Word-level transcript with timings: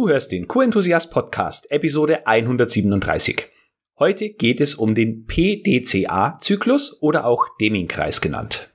Du 0.00 0.08
hörst 0.08 0.32
den 0.32 0.48
Q-Enthusiast 0.48 1.10
Podcast, 1.10 1.70
Episode 1.70 2.26
137. 2.26 3.48
Heute 3.98 4.30
geht 4.30 4.58
es 4.62 4.74
um 4.74 4.94
den 4.94 5.26
PDCA-Zyklus 5.26 7.02
oder 7.02 7.26
auch 7.26 7.44
Deming-Kreis 7.60 8.22
genannt. 8.22 8.70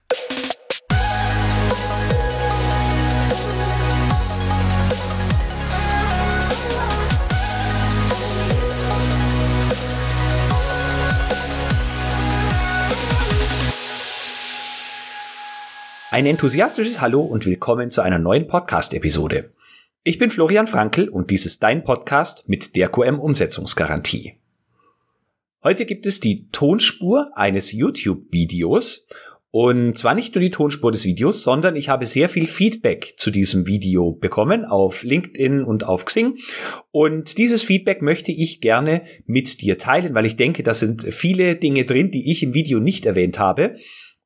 Ein 16.12 16.28
enthusiastisches 16.28 17.02
Hallo 17.02 17.22
und 17.22 17.48
willkommen 17.48 17.90
zu 17.90 18.04
einer 18.04 18.20
neuen 18.20 18.48
Podcast-Episode. 18.48 19.55
Ich 20.08 20.20
bin 20.20 20.30
Florian 20.30 20.68
Frankl 20.68 21.10
und 21.10 21.32
dies 21.32 21.48
ist 21.48 21.64
dein 21.64 21.84
Podcast 21.84 22.48
mit 22.48 22.76
der 22.76 22.90
QM-Umsetzungsgarantie. 22.90 24.34
Heute 25.64 25.88
gibt 25.88 26.06
es 26.06 26.20
die 26.20 26.48
Tonspur 26.52 27.32
eines 27.34 27.72
YouTube-Videos 27.72 29.08
und 29.50 29.98
zwar 29.98 30.14
nicht 30.14 30.36
nur 30.36 30.44
die 30.44 30.52
Tonspur 30.52 30.92
des 30.92 31.06
Videos, 31.06 31.42
sondern 31.42 31.76
ich 31.76 31.90
habe 31.90 32.06
sehr 32.06 32.30
viel 32.30 32.46
Feedback 32.46 33.16
zu 33.18 33.32
diesem 33.32 33.66
Video 33.66 34.12
bekommen 34.12 34.64
auf 34.64 35.02
LinkedIn 35.02 35.64
und 35.64 35.86
auf 35.86 36.06
Xing. 36.06 36.38
Und 36.92 37.40
dieses 37.40 37.64
Feedback 37.64 38.04
möchte 38.04 38.32
ich 38.32 38.62
gerne 38.62 39.02
mit 39.26 39.62
dir 39.62 39.80
teilen, 39.80 40.14
weil 40.14 40.28
ich 40.28 40.36
denke, 40.36 40.62
da 40.62 40.76
sind 40.76 41.12
viele 41.12 41.56
Dinge 41.56 41.86
drin, 41.86 42.12
die 42.12 42.30
ich 42.30 42.44
im 42.44 42.54
Video 42.54 42.80
nicht 42.80 43.08
erwähnt 43.08 43.40
habe. 43.40 43.78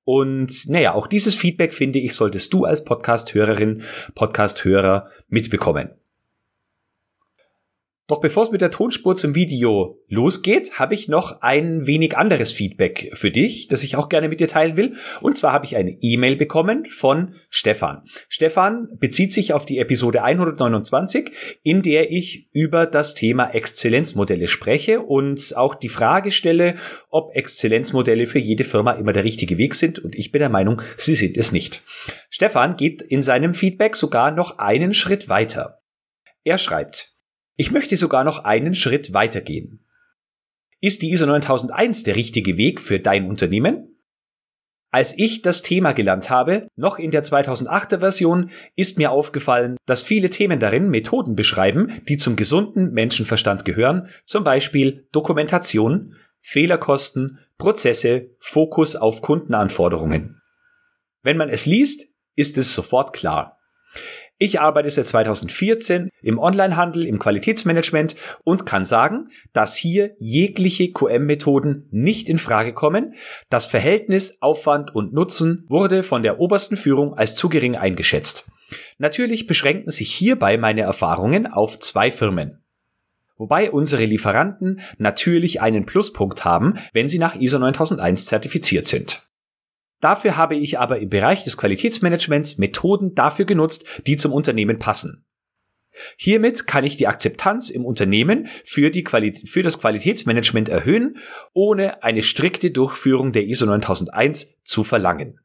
Und 0.03 0.67
naja, 0.67 0.93
auch 0.93 1.07
dieses 1.07 1.35
Feedback 1.35 1.73
finde 1.73 1.99
ich, 1.99 2.15
solltest 2.15 2.53
du 2.53 2.65
als 2.65 2.83
Podcast-Hörerin, 2.83 3.83
Podcast-Hörer 4.15 5.09
mitbekommen. 5.27 5.91
Doch 8.09 8.21
bevor 8.21 8.41
es 8.41 8.49
mit 8.49 8.61
der 8.61 8.71
Tonspur 8.71 9.15
zum 9.15 9.35
Video 9.35 10.01
losgeht, 10.07 10.79
habe 10.79 10.95
ich 10.95 11.07
noch 11.07 11.41
ein 11.41 11.85
wenig 11.85 12.17
anderes 12.17 12.51
Feedback 12.51 13.11
für 13.13 13.29
dich, 13.29 13.67
das 13.67 13.83
ich 13.83 13.97
auch 13.97 14.09
gerne 14.09 14.29
mit 14.29 14.39
dir 14.39 14.47
teilen 14.47 14.75
will. 14.75 14.95
Und 15.21 15.37
zwar 15.37 15.53
habe 15.53 15.65
ich 15.65 15.75
eine 15.75 15.95
E-Mail 16.01 16.35
bekommen 16.35 16.87
von 16.89 17.35
Stefan. 17.51 18.01
Stefan 18.27 18.87
bezieht 18.99 19.31
sich 19.31 19.53
auf 19.53 19.67
die 19.67 19.77
Episode 19.77 20.23
129, 20.23 21.29
in 21.61 21.83
der 21.83 22.11
ich 22.11 22.49
über 22.51 22.87
das 22.87 23.13
Thema 23.13 23.51
Exzellenzmodelle 23.51 24.47
spreche 24.47 25.01
und 25.01 25.55
auch 25.55 25.75
die 25.75 25.87
Frage 25.87 26.31
stelle, 26.31 26.77
ob 27.11 27.35
Exzellenzmodelle 27.35 28.25
für 28.25 28.39
jede 28.39 28.63
Firma 28.63 28.93
immer 28.93 29.13
der 29.13 29.23
richtige 29.23 29.59
Weg 29.59 29.75
sind. 29.75 29.99
Und 29.99 30.15
ich 30.15 30.31
bin 30.31 30.39
der 30.39 30.49
Meinung, 30.49 30.81
sie 30.97 31.13
sind 31.13 31.37
es 31.37 31.51
nicht. 31.51 31.83
Stefan 32.31 32.75
geht 32.75 33.03
in 33.03 33.21
seinem 33.21 33.53
Feedback 33.53 33.95
sogar 33.95 34.31
noch 34.31 34.57
einen 34.57 34.95
Schritt 34.95 35.29
weiter. 35.29 35.83
Er 36.43 36.57
schreibt, 36.57 37.18
ich 37.59 37.71
möchte 37.71 37.97
sogar 37.97 38.23
noch 38.23 38.45
einen 38.45 38.73
Schritt 38.73 39.11
weitergehen. 39.11 39.85
Ist 40.79 41.01
die 41.01 41.11
ISO 41.11 41.25
9001 41.25 42.03
der 42.03 42.15
richtige 42.15 42.55
Weg 42.55 42.79
für 42.79 43.01
dein 43.01 43.27
Unternehmen? 43.27 43.99
Als 44.91 45.13
ich 45.17 45.41
das 45.41 45.61
Thema 45.61 45.91
gelernt 45.91 46.29
habe, 46.29 46.69
noch 46.77 46.97
in 46.97 47.11
der 47.11 47.21
2008er 47.21 47.99
Version, 47.99 48.51
ist 48.77 48.97
mir 48.97 49.11
aufgefallen, 49.11 49.75
dass 49.85 50.03
viele 50.03 50.29
Themen 50.29 50.61
darin 50.61 50.89
Methoden 50.89 51.35
beschreiben, 51.35 52.01
die 52.07 52.15
zum 52.15 52.37
gesunden 52.37 52.93
Menschenverstand 52.93 53.65
gehören, 53.65 54.07
zum 54.23 54.45
Beispiel 54.45 55.09
Dokumentation, 55.11 56.15
Fehlerkosten, 56.39 57.39
Prozesse, 57.57 58.29
Fokus 58.39 58.95
auf 58.95 59.21
Kundenanforderungen. 59.21 60.41
Wenn 61.23 61.35
man 61.35 61.49
es 61.49 61.65
liest, 61.65 62.07
ist 62.37 62.57
es 62.57 62.73
sofort 62.73 63.11
klar. 63.11 63.58
Ich 64.41 64.61
arbeite 64.61 64.89
seit 64.89 65.05
2014 65.05 66.09
im 66.21 66.39
Onlinehandel, 66.39 67.05
im 67.05 67.19
Qualitätsmanagement 67.19 68.15
und 68.45 68.65
kann 68.65 68.85
sagen, 68.85 69.31
dass 69.51 69.75
hier 69.75 70.15
jegliche 70.17 70.93
QM-Methoden 70.93 71.89
nicht 71.91 72.29
in 72.29 72.37
Frage 72.37 72.73
kommen. 72.73 73.15
Das 73.49 73.65
Verhältnis 73.65 74.37
Aufwand 74.39 74.95
und 74.95 75.13
Nutzen 75.13 75.65
wurde 75.67 76.03
von 76.03 76.23
der 76.23 76.39
obersten 76.39 76.77
Führung 76.77 77.13
als 77.15 77.35
zu 77.35 77.49
gering 77.49 77.75
eingeschätzt. 77.75 78.49
Natürlich 78.97 79.45
beschränken 79.45 79.91
sich 79.91 80.13
hierbei 80.13 80.57
meine 80.57 80.81
Erfahrungen 80.81 81.45
auf 81.45 81.77
zwei 81.79 82.09
Firmen. 82.09 82.63
Wobei 83.35 83.71
unsere 83.71 84.05
Lieferanten 84.05 84.79
natürlich 84.97 85.59
einen 85.59 85.85
Pluspunkt 85.85 86.45
haben, 86.45 86.75
wenn 86.93 87.09
sie 87.09 87.19
nach 87.19 87.35
ISO 87.35 87.59
9001 87.59 88.25
zertifiziert 88.25 88.85
sind. 88.85 89.21
Dafür 90.01 90.37
habe 90.37 90.55
ich 90.55 90.79
aber 90.79 90.99
im 90.99 91.09
Bereich 91.09 91.43
des 91.43 91.57
Qualitätsmanagements 91.57 92.57
Methoden 92.57 93.15
dafür 93.15 93.45
genutzt, 93.45 93.85
die 94.07 94.17
zum 94.17 94.31
Unternehmen 94.31 94.79
passen. 94.79 95.25
Hiermit 96.15 96.65
kann 96.67 96.85
ich 96.85 96.97
die 96.97 97.07
Akzeptanz 97.07 97.69
im 97.69 97.85
Unternehmen 97.85 98.47
für, 98.63 98.89
Quali 98.91 99.33
für 99.45 99.63
das 99.63 99.79
Qualitätsmanagement 99.79 100.69
erhöhen, 100.69 101.17
ohne 101.53 102.03
eine 102.03 102.23
strikte 102.23 102.71
Durchführung 102.71 103.33
der 103.33 103.43
ISO 103.43 103.65
9001 103.65 104.55
zu 104.63 104.83
verlangen. 104.83 105.39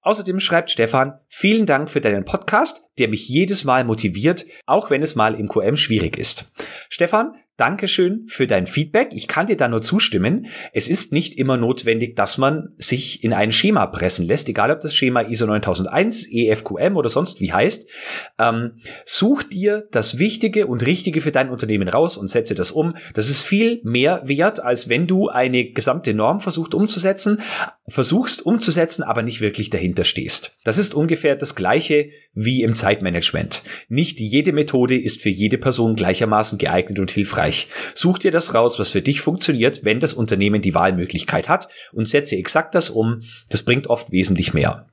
Außerdem 0.00 0.40
schreibt 0.40 0.70
Stefan, 0.70 1.18
vielen 1.28 1.66
Dank 1.66 1.90
für 1.90 2.00
deinen 2.00 2.24
Podcast, 2.24 2.84
der 2.98 3.08
mich 3.08 3.28
jedes 3.28 3.64
Mal 3.64 3.84
motiviert, 3.84 4.46
auch 4.64 4.90
wenn 4.90 5.02
es 5.02 5.16
mal 5.16 5.34
im 5.34 5.48
QM 5.48 5.76
schwierig 5.76 6.16
ist. 6.16 6.52
Stefan, 6.88 7.34
Dankeschön 7.58 8.24
für 8.28 8.46
dein 8.46 8.68
Feedback. 8.68 9.08
Ich 9.10 9.26
kann 9.26 9.48
dir 9.48 9.56
da 9.56 9.66
nur 9.66 9.82
zustimmen. 9.82 10.46
Es 10.72 10.88
ist 10.88 11.10
nicht 11.10 11.36
immer 11.36 11.56
notwendig, 11.56 12.14
dass 12.14 12.38
man 12.38 12.68
sich 12.78 13.24
in 13.24 13.32
ein 13.32 13.50
Schema 13.50 13.86
pressen 13.86 14.24
lässt, 14.24 14.48
egal 14.48 14.70
ob 14.70 14.80
das 14.80 14.94
Schema 14.94 15.22
ISO 15.22 15.44
9001, 15.44 16.28
EFQM 16.30 16.96
oder 16.96 17.08
sonst 17.08 17.40
wie 17.40 17.52
heißt. 17.52 17.90
Ähm, 18.38 18.74
such 19.04 19.42
dir 19.42 19.88
das 19.90 20.20
Wichtige 20.20 20.68
und 20.68 20.86
Richtige 20.86 21.20
für 21.20 21.32
dein 21.32 21.50
Unternehmen 21.50 21.88
raus 21.88 22.16
und 22.16 22.30
setze 22.30 22.54
das 22.54 22.70
um. 22.70 22.94
Das 23.14 23.28
ist 23.28 23.42
viel 23.42 23.80
mehr 23.82 24.22
wert, 24.24 24.62
als 24.62 24.88
wenn 24.88 25.08
du 25.08 25.28
eine 25.28 25.72
gesamte 25.72 26.14
Norm 26.14 26.38
versucht 26.38 26.74
umzusetzen, 26.74 27.42
versuchst 27.88 28.44
umzusetzen, 28.44 29.02
aber 29.02 29.22
nicht 29.22 29.40
wirklich 29.40 29.70
dahinter 29.70 30.04
stehst. 30.04 30.58
Das 30.64 30.78
ist 30.78 30.94
ungefähr 30.94 31.36
das 31.36 31.54
Gleiche 31.54 32.10
wie 32.34 32.62
im 32.62 32.76
Zeitmanagement. 32.76 33.62
Nicht 33.88 34.20
jede 34.20 34.52
Methode 34.52 35.00
ist 35.00 35.20
für 35.20 35.30
jede 35.30 35.58
Person 35.58 35.96
gleichermaßen 35.96 36.58
geeignet 36.58 36.98
und 36.98 37.10
hilfreich. 37.10 37.68
Such 37.94 38.18
dir 38.18 38.30
das 38.30 38.54
raus, 38.54 38.78
was 38.78 38.90
für 38.90 39.02
dich 39.02 39.20
funktioniert, 39.20 39.84
wenn 39.84 40.00
das 40.00 40.14
Unternehmen 40.14 40.62
die 40.62 40.74
Wahlmöglichkeit 40.74 41.48
hat 41.48 41.68
und 41.92 42.08
setze 42.08 42.36
exakt 42.36 42.74
das 42.74 42.90
um. 42.90 43.22
Das 43.48 43.62
bringt 43.62 43.86
oft 43.86 44.12
wesentlich 44.12 44.54
mehr. 44.54 44.88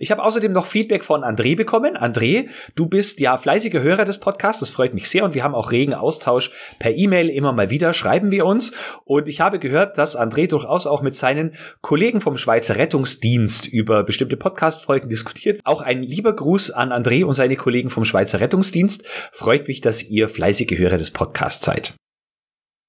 Ich 0.00 0.10
habe 0.10 0.22
außerdem 0.22 0.50
noch 0.50 0.64
Feedback 0.64 1.04
von 1.04 1.24
André 1.24 1.54
bekommen. 1.54 1.94
André, 1.94 2.48
du 2.74 2.86
bist 2.86 3.20
ja 3.20 3.36
fleißiger 3.36 3.82
Hörer 3.82 4.06
des 4.06 4.18
Podcasts, 4.18 4.60
das 4.60 4.70
freut 4.70 4.94
mich 4.94 5.10
sehr 5.10 5.24
und 5.24 5.34
wir 5.34 5.44
haben 5.44 5.54
auch 5.54 5.72
regen 5.72 5.92
Austausch 5.92 6.50
per 6.78 6.92
E-Mail 6.92 7.28
immer 7.28 7.52
mal 7.52 7.68
wieder, 7.68 7.92
schreiben 7.92 8.30
wir 8.30 8.46
uns. 8.46 8.72
Und 9.04 9.28
ich 9.28 9.42
habe 9.42 9.58
gehört, 9.58 9.98
dass 9.98 10.18
André 10.18 10.48
durchaus 10.48 10.86
auch 10.86 11.02
mit 11.02 11.14
seinen 11.14 11.54
Kollegen 11.82 12.22
vom 12.22 12.38
Schweizer 12.38 12.76
Rettungsdienst 12.76 13.66
über 13.66 14.02
bestimmte 14.02 14.38
Podcast-Folgen 14.38 15.10
diskutiert. 15.10 15.60
Auch 15.64 15.82
ein 15.82 16.02
lieber 16.02 16.34
Gruß 16.34 16.70
an 16.70 16.92
André 16.92 17.26
und 17.26 17.34
seine 17.34 17.56
Kollegen 17.56 17.90
vom 17.90 18.06
Schweizer 18.06 18.40
Rettungsdienst. 18.40 19.06
Freut 19.32 19.68
mich, 19.68 19.82
dass 19.82 20.02
ihr 20.02 20.30
fleißige 20.30 20.78
Hörer 20.78 20.96
des 20.96 21.10
Podcasts 21.10 21.62
seid. 21.62 21.94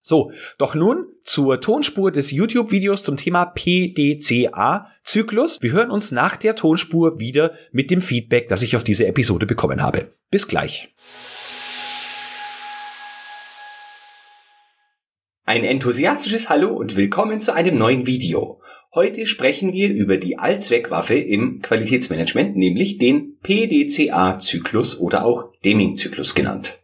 So, 0.03 0.31
doch 0.57 0.73
nun 0.73 1.05
zur 1.21 1.61
Tonspur 1.61 2.11
des 2.11 2.31
YouTube-Videos 2.31 3.03
zum 3.03 3.17
Thema 3.17 3.45
PDCA-Zyklus. 3.45 5.59
Wir 5.61 5.73
hören 5.73 5.91
uns 5.91 6.11
nach 6.11 6.37
der 6.37 6.55
Tonspur 6.55 7.19
wieder 7.19 7.53
mit 7.71 7.91
dem 7.91 8.01
Feedback, 8.01 8.49
das 8.49 8.63
ich 8.63 8.75
auf 8.75 8.83
diese 8.83 9.05
Episode 9.05 9.45
bekommen 9.45 9.83
habe. 9.83 10.11
Bis 10.31 10.47
gleich. 10.47 10.91
Ein 15.45 15.63
enthusiastisches 15.63 16.49
Hallo 16.49 16.69
und 16.69 16.95
willkommen 16.95 17.39
zu 17.39 17.53
einem 17.53 17.77
neuen 17.77 18.07
Video. 18.07 18.59
Heute 18.95 19.27
sprechen 19.27 19.71
wir 19.71 19.89
über 19.89 20.17
die 20.17 20.39
Allzweckwaffe 20.39 21.13
im 21.15 21.61
Qualitätsmanagement, 21.61 22.57
nämlich 22.57 22.97
den 22.97 23.37
PDCA-Zyklus 23.43 24.99
oder 24.99 25.25
auch 25.25 25.51
Deming-Zyklus 25.63 26.33
genannt. 26.33 26.79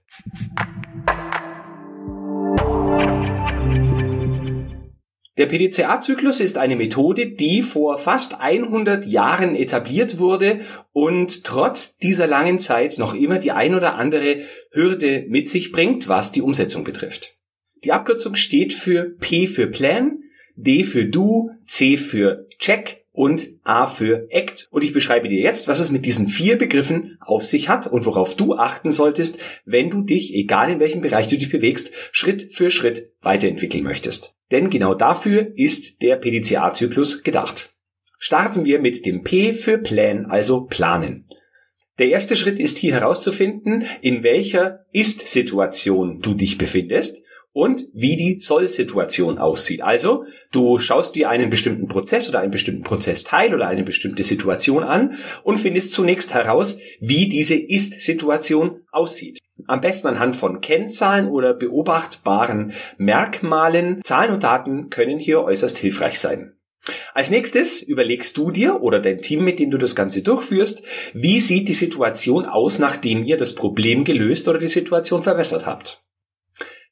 Der 5.38 5.46
PDCA-Zyklus 5.46 6.40
ist 6.40 6.58
eine 6.58 6.76
Methode, 6.76 7.28
die 7.28 7.62
vor 7.62 8.00
fast 8.00 8.42
100 8.42 9.06
Jahren 9.06 9.56
etabliert 9.56 10.18
wurde 10.18 10.62
und 10.94 11.44
trotz 11.44 11.98
dieser 11.98 12.26
langen 12.26 12.58
Zeit 12.58 12.98
noch 12.98 13.14
immer 13.14 13.38
die 13.38 13.52
ein 13.52 13.76
oder 13.76 13.96
andere 13.96 14.42
Hürde 14.72 15.26
mit 15.28 15.48
sich 15.48 15.72
bringt, 15.72 16.08
was 16.08 16.32
die 16.32 16.42
Umsetzung 16.42 16.84
betrifft. 16.84 17.36
Die 17.84 17.92
Abkürzung 17.92 18.36
steht 18.36 18.74
für 18.74 19.16
P 19.20 19.46
für 19.46 19.68
Plan, 19.68 20.24
D 20.56 20.84
für 20.84 21.06
Do, 21.06 21.52
C 21.68 21.98
für 21.98 22.48
Check 22.58 23.06
und 23.12 23.50
A 23.64 23.86
für 23.86 24.28
Act. 24.32 24.68
Und 24.72 24.84
ich 24.84 24.94
beschreibe 24.94 25.28
dir 25.28 25.40
jetzt, 25.40 25.68
was 25.68 25.80
es 25.80 25.92
mit 25.92 26.08
diesen 26.08 26.28
vier 26.28 26.58
Begriffen 26.58 27.18
auf 27.20 27.46
sich 27.46 27.70
hat 27.70 27.86
und 27.86 28.08
worauf 28.08 28.36
du 28.36 28.56
achten 28.56 28.92
solltest, 28.92 29.40
wenn 29.66 29.92
du 29.92 30.02
dich, 30.02 30.34
egal 30.34 30.72
in 30.72 30.80
welchem 30.80 31.02
Bereich 31.02 31.28
du 31.28 31.38
dich 31.38 31.52
bewegst, 31.52 31.94
Schritt 32.12 32.54
für 32.54 32.72
Schritt 32.72 33.12
weiterentwickeln 33.22 33.84
möchtest. 33.84 34.37
Denn 34.52 34.70
genau 34.70 34.94
dafür 34.94 35.52
ist 35.56 36.02
der 36.02 36.16
PDCA-Zyklus 36.18 37.24
gedacht. 37.24 37.74
Starten 38.18 38.66
wir 38.66 38.80
mit 38.80 39.06
dem 39.06 39.24
P 39.24 39.54
für 39.54 39.78
Plan, 39.78 40.26
also 40.26 40.62
planen. 40.62 41.28
Der 42.00 42.10
erste 42.10 42.36
Schritt 42.36 42.60
ist 42.60 42.78
hier 42.78 42.94
herauszufinden, 42.94 43.86
in 44.02 44.24
welcher 44.24 44.86
Ist-Situation 44.92 46.22
du 46.22 46.34
dich 46.34 46.58
befindest 46.58 47.24
und 47.54 47.88
wie 47.92 48.16
die 48.16 48.40
Soll-Situation 48.40 49.40
aussieht. 49.40 49.82
Also, 49.82 50.26
du 50.52 50.78
schaust 50.78 51.16
dir 51.16 51.30
einen 51.30 51.50
bestimmten 51.50 51.88
Prozess 51.88 52.30
oder 52.30 52.40
einen 52.40 52.52
bestimmten 52.52 52.84
Prozessteil 52.84 53.54
oder 53.56 53.68
eine 53.68 53.82
bestimmte 53.82 54.24
Situation 54.24 54.84
an 54.84 55.18
und 55.44 55.58
findest 55.58 55.94
zunächst 55.94 56.36
heraus, 56.36 56.80
wie 57.00 57.28
diese 57.28 57.56
Ist-Situation 57.56 58.82
aussieht. 58.92 59.40
Am 59.66 59.82
besten 59.82 60.08
anhand 60.08 60.36
von 60.36 60.62
Kennzahlen 60.62 61.28
oder 61.28 61.54
beobachtbaren 61.54 62.74
Merkmalen. 62.98 64.02
Zahlen 64.04 64.32
und 64.32 64.44
Daten 64.44 64.90
können 64.90 65.18
hier 65.18 65.42
äußerst 65.44 65.78
hilfreich 65.78 66.20
sein. 66.20 66.54
Als 67.14 67.32
nächstes 67.32 67.82
überlegst 67.82 68.38
du 68.38 68.52
dir 68.52 68.82
oder 68.82 69.02
dein 69.02 69.22
Team, 69.22 69.44
mit 69.44 69.60
dem 69.60 69.72
du 69.72 69.78
das 69.78 69.96
Ganze 69.96 70.22
durchführst, 70.22 70.84
wie 71.14 71.40
sieht 71.40 71.68
die 71.68 71.74
Situation 71.74 72.46
aus, 72.46 72.80
nachdem 72.80 73.24
ihr 73.24 73.38
das 73.38 73.56
Problem 73.56 74.04
gelöst 74.04 74.48
oder 74.48 74.60
die 74.60 74.68
Situation 74.68 75.24
verbessert 75.24 75.66
habt. 75.66 76.04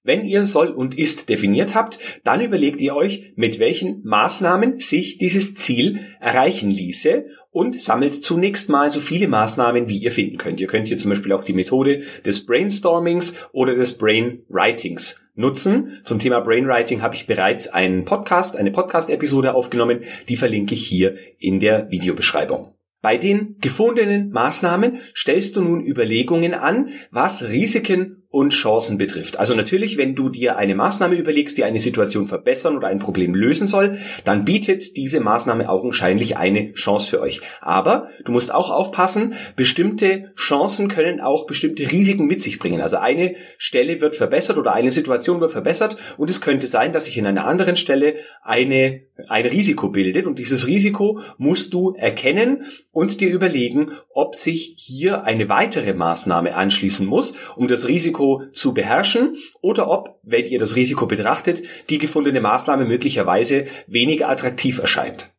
Wenn 0.04 0.26
ihr 0.26 0.46
soll 0.46 0.68
und 0.68 0.96
ist 0.98 1.30
definiert 1.30 1.74
habt, 1.74 1.98
dann 2.24 2.40
überlegt 2.40 2.80
ihr 2.80 2.96
euch, 2.96 3.34
mit 3.36 3.58
welchen 3.58 4.04
Maßnahmen 4.04 4.80
sich 4.80 5.18
dieses 5.18 5.56
Ziel 5.56 6.02
erreichen 6.20 6.70
ließe 6.70 7.26
und 7.56 7.82
sammelt 7.82 8.14
zunächst 8.16 8.68
mal 8.68 8.90
so 8.90 9.00
viele 9.00 9.30
Maßnahmen, 9.30 9.88
wie 9.88 9.98
ihr 9.98 10.12
finden 10.12 10.38
könnt. 10.38 10.60
Ihr 10.60 10.68
könnt 10.68 10.90
hier 10.90 10.98
zum 10.98 11.10
Beispiel 11.10 11.32
auch 11.32 11.46
die 11.46 11.54
Methode 11.54 12.04
des 12.26 12.46
Brainstormings 12.46 13.38
oder 13.54 13.76
des 13.76 13.98
Brainwritings 13.98 15.26
nutzen. 15.36 16.02
Zum 16.04 16.20
Thema 16.20 16.42
Brainwriting 16.42 17.02
habe 17.02 17.16
ich 17.16 17.28
bereits 17.28 17.70
einen 17.70 18.04
Podcast, 18.04 18.58
eine 18.58 18.72
Podcast-Episode 18.72 19.54
aufgenommen, 19.54 20.02
die 20.28 20.36
verlinke 20.36 20.74
ich 20.74 20.86
hier 20.86 21.16
in 21.40 21.62
der 21.62 21.90
Videobeschreibung. 21.90 22.74
Bei 23.02 23.18
den 23.18 23.56
gefundenen 23.62 24.32
Maßnahmen 24.32 25.00
stellst 25.16 25.56
du 25.56 25.62
nun 25.62 25.86
Überlegungen 25.86 26.54
an, 26.54 26.90
was 27.10 27.48
Risiken 27.48 28.25
und 28.36 28.50
Chancen 28.50 28.98
betrifft. 28.98 29.40
Also 29.40 29.56
natürlich, 29.56 29.96
wenn 29.96 30.14
du 30.14 30.28
dir 30.28 30.58
eine 30.58 30.76
Maßnahme 30.76 31.16
überlegst, 31.16 31.58
die 31.58 31.64
eine 31.64 31.80
Situation 31.80 32.28
verbessern 32.28 32.76
oder 32.76 32.90
ein 32.90 33.00
Problem 33.00 33.34
lösen 33.34 33.66
soll, 33.66 33.98
dann 34.26 34.44
bietet 34.44 34.98
diese 34.98 35.22
Maßnahme 35.22 35.70
augenscheinlich 35.70 36.36
eine 36.36 36.74
Chance 36.74 37.12
für 37.12 37.22
euch. 37.22 37.40
Aber 37.62 38.10
du 38.26 38.34
musst 38.34 38.54
auch 38.54 38.72
aufpassen, 38.72 39.36
bestimmte 39.56 40.34
Chancen 40.36 40.90
können 40.90 41.22
auch 41.22 41.48
bestimmte 41.48 41.90
Risiken 41.90 42.26
mit 42.26 42.42
sich 42.42 42.60
bringen. 42.60 42.82
Also 42.82 42.98
eine 42.98 43.36
Stelle 43.58 44.02
wird 44.02 44.16
verbessert 44.16 44.58
oder 44.58 44.74
eine 44.74 44.92
Situation 44.92 45.40
wird 45.40 45.52
verbessert 45.52 45.96
und 46.18 46.30
es 46.30 46.42
könnte 46.42 46.68
sein, 46.68 46.92
dass 46.92 47.06
sich 47.06 47.18
in 47.18 47.28
einer 47.28 47.46
anderen 47.46 47.78
Stelle 47.78 48.16
eine, 48.44 49.04
ein 49.30 49.46
Risiko 49.46 49.88
bildet 49.88 50.26
und 50.26 50.40
dieses 50.40 50.68
Risiko 50.68 51.22
musst 51.38 51.74
du 51.74 51.96
erkennen 51.96 52.66
und 52.92 53.22
dir 53.22 53.30
überlegen, 53.30 53.92
ob 54.14 54.36
sich 54.36 54.76
hier 54.78 55.24
eine 55.24 55.48
weitere 55.48 55.94
Maßnahme 55.94 56.54
anschließen 56.54 57.08
muss, 57.08 57.34
um 57.56 57.70
das 57.70 57.88
Risiko 57.88 58.25
Risiko 58.26 58.52
zu 58.52 58.74
beherrschen 58.74 59.38
oder 59.62 59.90
ob, 59.90 60.20
wenn 60.24 60.46
ihr 60.46 60.60
das 60.60 60.76
Risiko 60.76 61.06
betrachtet, 61.06 61.64
die 61.90 61.98
gefundene 61.98 62.42
Maßnahme 62.42 62.86
möglicherweise 62.86 63.68
weniger 63.88 64.30
attraktiv 64.30 64.80
erscheint. 64.80 65.32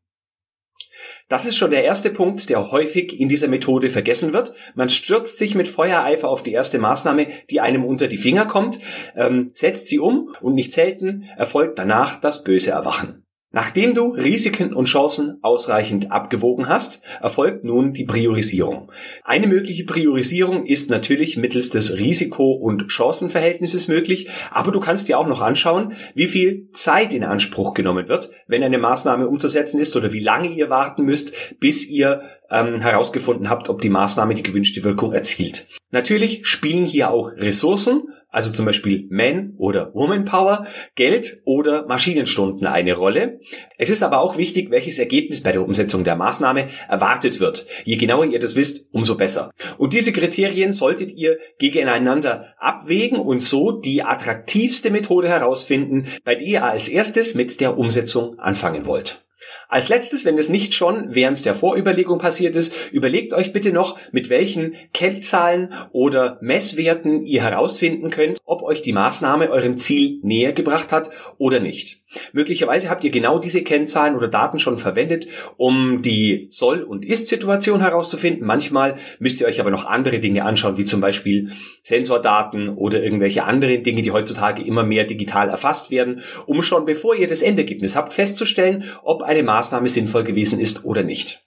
Das 1.28 1.44
ist 1.44 1.56
schon 1.56 1.72
der 1.72 1.82
erste 1.82 2.10
Punkt, 2.10 2.48
der 2.50 2.70
häufig 2.70 3.18
in 3.18 3.28
dieser 3.28 3.48
Methode 3.48 3.90
vergessen 3.90 4.32
wird. 4.32 4.54
Man 4.76 4.88
stürzt 4.88 5.38
sich 5.38 5.56
mit 5.56 5.66
Feuereifer 5.66 6.28
auf 6.28 6.44
die 6.44 6.52
erste 6.52 6.78
Maßnahme, 6.78 7.26
die 7.50 7.60
einem 7.60 7.84
unter 7.84 8.06
die 8.06 8.16
Finger 8.16 8.46
kommt, 8.46 8.78
ähm, 9.16 9.50
setzt 9.54 9.88
sie 9.88 9.98
um 9.98 10.32
und 10.40 10.54
nicht 10.54 10.72
selten 10.72 11.24
erfolgt 11.36 11.80
danach 11.80 12.20
das 12.20 12.44
böse 12.44 12.70
Erwachen. 12.70 13.25
Nachdem 13.56 13.94
du 13.94 14.08
Risiken 14.10 14.74
und 14.74 14.84
Chancen 14.84 15.38
ausreichend 15.40 16.12
abgewogen 16.12 16.68
hast, 16.68 17.02
erfolgt 17.22 17.64
nun 17.64 17.94
die 17.94 18.04
Priorisierung. 18.04 18.92
Eine 19.24 19.46
mögliche 19.46 19.86
Priorisierung 19.86 20.66
ist 20.66 20.90
natürlich 20.90 21.38
mittels 21.38 21.70
des 21.70 21.96
Risiko- 21.96 22.52
und 22.52 22.92
Chancenverhältnisses 22.92 23.88
möglich, 23.88 24.28
aber 24.50 24.72
du 24.72 24.80
kannst 24.80 25.08
dir 25.08 25.18
auch 25.18 25.26
noch 25.26 25.40
anschauen, 25.40 25.94
wie 26.14 26.26
viel 26.26 26.68
Zeit 26.72 27.14
in 27.14 27.24
Anspruch 27.24 27.72
genommen 27.72 28.08
wird, 28.08 28.30
wenn 28.46 28.62
eine 28.62 28.76
Maßnahme 28.76 29.26
umzusetzen 29.26 29.80
ist 29.80 29.96
oder 29.96 30.12
wie 30.12 30.20
lange 30.20 30.48
ihr 30.48 30.68
warten 30.68 31.04
müsst, 31.04 31.32
bis 31.58 31.88
ihr 31.88 32.24
ähm, 32.50 32.82
herausgefunden 32.82 33.48
habt, 33.48 33.70
ob 33.70 33.80
die 33.80 33.88
Maßnahme 33.88 34.34
die 34.34 34.42
gewünschte 34.42 34.84
Wirkung 34.84 35.14
erzielt. 35.14 35.66
Natürlich 35.90 36.46
spielen 36.46 36.84
hier 36.84 37.10
auch 37.10 37.30
Ressourcen 37.32 38.02
also 38.36 38.52
zum 38.52 38.66
Beispiel 38.66 39.06
Man- 39.08 39.54
oder 39.56 39.94
Woman-Power, 39.94 40.66
Geld 40.94 41.40
oder 41.46 41.86
Maschinenstunden 41.86 42.66
eine 42.66 42.94
Rolle. 42.94 43.40
Es 43.78 43.88
ist 43.88 44.02
aber 44.02 44.20
auch 44.20 44.36
wichtig, 44.36 44.70
welches 44.70 44.98
Ergebnis 44.98 45.42
bei 45.42 45.52
der 45.52 45.62
Umsetzung 45.62 46.04
der 46.04 46.16
Maßnahme 46.16 46.68
erwartet 46.86 47.40
wird. 47.40 47.64
Je 47.84 47.96
genauer 47.96 48.26
ihr 48.26 48.38
das 48.38 48.54
wisst, 48.54 48.88
umso 48.92 49.16
besser. 49.16 49.52
Und 49.78 49.94
diese 49.94 50.12
Kriterien 50.12 50.72
solltet 50.72 51.12
ihr 51.12 51.38
gegeneinander 51.58 52.54
abwägen 52.58 53.18
und 53.18 53.40
so 53.40 53.72
die 53.72 54.02
attraktivste 54.02 54.90
Methode 54.90 55.30
herausfinden, 55.30 56.04
bei 56.22 56.34
der 56.34 56.46
ihr 56.46 56.64
als 56.64 56.88
erstes 56.88 57.34
mit 57.34 57.58
der 57.62 57.78
Umsetzung 57.78 58.38
anfangen 58.38 58.84
wollt. 58.84 59.24
Als 59.68 59.88
letztes, 59.88 60.24
wenn 60.24 60.38
es 60.38 60.48
nicht 60.48 60.74
schon 60.74 61.14
während 61.14 61.44
der 61.44 61.54
Vorüberlegung 61.54 62.18
passiert 62.18 62.54
ist, 62.54 62.74
überlegt 62.92 63.32
euch 63.32 63.52
bitte 63.52 63.72
noch, 63.72 63.98
mit 64.12 64.30
welchen 64.30 64.74
Kennzahlen 64.92 65.74
oder 65.90 66.38
Messwerten 66.40 67.22
ihr 67.22 67.42
herausfinden 67.42 68.10
könnt, 68.10 68.38
ob 68.44 68.62
euch 68.62 68.82
die 68.82 68.92
Maßnahme 68.92 69.50
eurem 69.50 69.76
Ziel 69.76 70.20
näher 70.22 70.52
gebracht 70.52 70.92
hat 70.92 71.10
oder 71.38 71.58
nicht. 71.58 72.00
Möglicherweise 72.32 72.88
habt 72.88 73.02
ihr 73.04 73.10
genau 73.10 73.38
diese 73.38 73.62
Kennzahlen 73.62 74.16
oder 74.16 74.28
Daten 74.28 74.58
schon 74.58 74.78
verwendet, 74.78 75.26
um 75.56 76.02
die 76.02 76.46
Soll- 76.50 76.84
und 76.84 77.04
Ist-Situation 77.04 77.80
herauszufinden. 77.80 78.46
Manchmal 78.46 78.96
müsst 79.18 79.40
ihr 79.40 79.46
euch 79.46 79.60
aber 79.60 79.70
noch 79.70 79.84
andere 79.84 80.20
Dinge 80.20 80.44
anschauen, 80.44 80.78
wie 80.78 80.84
zum 80.84 81.00
Beispiel 81.00 81.50
Sensordaten 81.82 82.68
oder 82.68 83.02
irgendwelche 83.02 83.44
anderen 83.44 83.82
Dinge, 83.82 84.02
die 84.02 84.12
heutzutage 84.12 84.62
immer 84.62 84.84
mehr 84.84 85.04
digital 85.04 85.48
erfasst 85.48 85.90
werden, 85.90 86.22
um 86.46 86.62
schon 86.62 86.86
bevor 86.86 87.16
ihr 87.16 87.26
das 87.26 87.42
Endergebnis 87.42 87.96
habt, 87.96 88.12
festzustellen, 88.12 88.84
ob 89.02 89.22
eine 89.22 89.42
Maßnahme 89.42 89.55
sinnvoll 89.62 90.24
gewesen 90.24 90.60
ist 90.60 90.84
oder 90.84 91.02
nicht. 91.02 91.44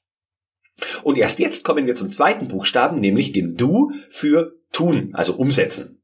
Und 1.03 1.17
erst 1.17 1.39
jetzt 1.39 1.63
kommen 1.63 1.87
wir 1.87 1.95
zum 1.95 2.09
zweiten 2.09 2.47
Buchstaben, 2.47 2.99
nämlich 2.99 3.31
dem 3.31 3.55
Du 3.55 3.91
für 4.09 4.53
tun, 4.71 5.11
also 5.13 5.35
umsetzen. 5.35 6.01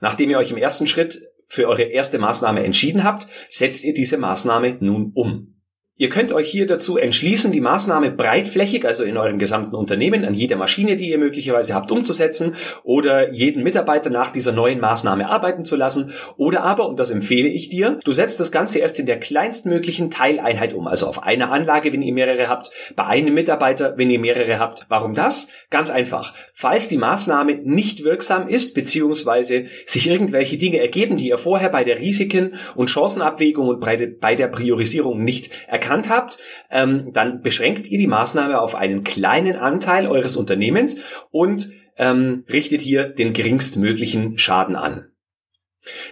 Nachdem 0.00 0.30
ihr 0.30 0.38
euch 0.38 0.50
im 0.50 0.56
ersten 0.56 0.86
Schritt 0.86 1.22
für 1.48 1.68
eure 1.68 1.84
erste 1.84 2.18
Maßnahme 2.18 2.64
entschieden 2.64 3.04
habt, 3.04 3.28
setzt 3.50 3.84
ihr 3.84 3.94
diese 3.94 4.18
Maßnahme 4.18 4.78
nun 4.80 5.12
um. 5.14 5.55
Ihr 5.98 6.10
könnt 6.10 6.30
euch 6.30 6.50
hier 6.50 6.66
dazu 6.66 6.98
entschließen, 6.98 7.52
die 7.52 7.62
Maßnahme 7.62 8.10
breitflächig, 8.10 8.84
also 8.84 9.02
in 9.02 9.16
eurem 9.16 9.38
gesamten 9.38 9.74
Unternehmen, 9.74 10.26
an 10.26 10.34
jeder 10.34 10.56
Maschine, 10.56 10.96
die 10.96 11.08
ihr 11.08 11.16
möglicherweise 11.16 11.72
habt, 11.72 11.90
umzusetzen 11.90 12.54
oder 12.82 13.32
jeden 13.32 13.62
Mitarbeiter 13.62 14.10
nach 14.10 14.28
dieser 14.28 14.52
neuen 14.52 14.78
Maßnahme 14.78 15.26
arbeiten 15.26 15.64
zu 15.64 15.74
lassen. 15.74 16.12
Oder 16.36 16.64
aber, 16.64 16.86
und 16.86 17.00
das 17.00 17.10
empfehle 17.10 17.48
ich 17.48 17.70
dir, 17.70 17.98
du 18.04 18.12
setzt 18.12 18.38
das 18.40 18.52
Ganze 18.52 18.78
erst 18.78 19.00
in 19.00 19.06
der 19.06 19.18
kleinstmöglichen 19.18 20.10
Teileinheit 20.10 20.74
um, 20.74 20.86
also 20.86 21.06
auf 21.06 21.22
einer 21.22 21.50
Anlage, 21.50 21.94
wenn 21.94 22.02
ihr 22.02 22.12
mehrere 22.12 22.50
habt, 22.50 22.72
bei 22.94 23.06
einem 23.06 23.32
Mitarbeiter, 23.32 23.96
wenn 23.96 24.10
ihr 24.10 24.20
mehrere 24.20 24.58
habt. 24.58 24.84
Warum 24.90 25.14
das? 25.14 25.48
Ganz 25.70 25.90
einfach. 25.90 26.34
Falls 26.52 26.88
die 26.88 26.98
Maßnahme 26.98 27.54
nicht 27.64 28.04
wirksam 28.04 28.50
ist, 28.50 28.74
beziehungsweise 28.74 29.68
sich 29.86 30.10
irgendwelche 30.10 30.58
Dinge 30.58 30.78
ergeben, 30.78 31.16
die 31.16 31.28
ihr 31.28 31.38
vorher 31.38 31.70
bei 31.70 31.84
der 31.84 32.00
Risiken- 32.00 32.56
und 32.74 32.90
Chancenabwägung 32.90 33.68
und 33.68 33.80
bei 33.80 34.34
der 34.34 34.48
Priorisierung 34.48 35.24
nicht 35.24 35.50
erkannt 35.66 35.85
erkannt 35.86 36.10
habt, 36.10 36.38
ähm, 36.70 37.12
dann 37.12 37.42
beschränkt 37.42 37.88
ihr 37.88 37.98
die 37.98 38.08
Maßnahme 38.08 38.60
auf 38.60 38.74
einen 38.74 39.04
kleinen 39.04 39.56
Anteil 39.56 40.08
eures 40.08 40.36
Unternehmens 40.36 40.98
und 41.30 41.70
ähm, 41.96 42.44
richtet 42.50 42.80
hier 42.80 43.08
den 43.08 43.32
geringstmöglichen 43.32 44.36
Schaden 44.36 44.74
an. 44.74 45.12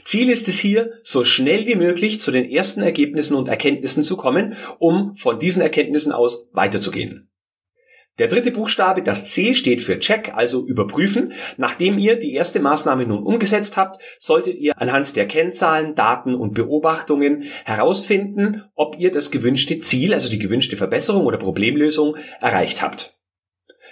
Ziel 0.05 0.31
ist 0.31 0.47
es 0.47 0.59
hier, 0.59 0.93
so 1.03 1.25
schnell 1.25 1.67
wie 1.67 1.75
möglich 1.75 2.21
zu 2.21 2.31
den 2.31 2.49
ersten 2.49 2.83
Ergebnissen 2.83 3.35
und 3.35 3.49
Erkenntnissen 3.49 4.05
zu 4.05 4.17
kommen, 4.17 4.57
um 4.79 5.17
von 5.17 5.41
diesen 5.41 5.63
Erkenntnissen 5.63 6.13
aus 6.13 6.49
weiterzugehen. 6.53 7.29
Der 8.19 8.29
dritte 8.29 8.53
Buchstabe, 8.53 9.03
das 9.03 9.27
C, 9.27 9.55
steht 9.55 9.81
für 9.81 9.99
Check, 9.99 10.33
also 10.35 10.65
überprüfen. 10.65 11.33
Nachdem 11.57 11.99
ihr 11.99 12.15
die 12.15 12.33
erste 12.33 12.61
Maßnahme 12.61 13.07
nun 13.07 13.25
umgesetzt 13.25 13.77
habt, 13.77 14.01
solltet 14.19 14.57
ihr 14.59 14.73
anhand 14.81 15.17
der 15.17 15.27
Kennzahlen, 15.27 15.97
Daten 15.97 16.37
und 16.37 16.55
Beobachtungen 16.55 17.45
herausfinden, 17.65 18.63
ob 18.77 19.01
ihr 19.01 19.11
das 19.11 19.33
gewünschte 19.33 19.81
Ziel, 19.81 20.15
also 20.15 20.31
die 20.31 20.39
gewünschte 20.39 20.77
Verbesserung 20.77 21.27
oder 21.27 21.39
Problemlösung 21.39 22.17
erreicht 22.41 22.83
habt. 22.83 23.19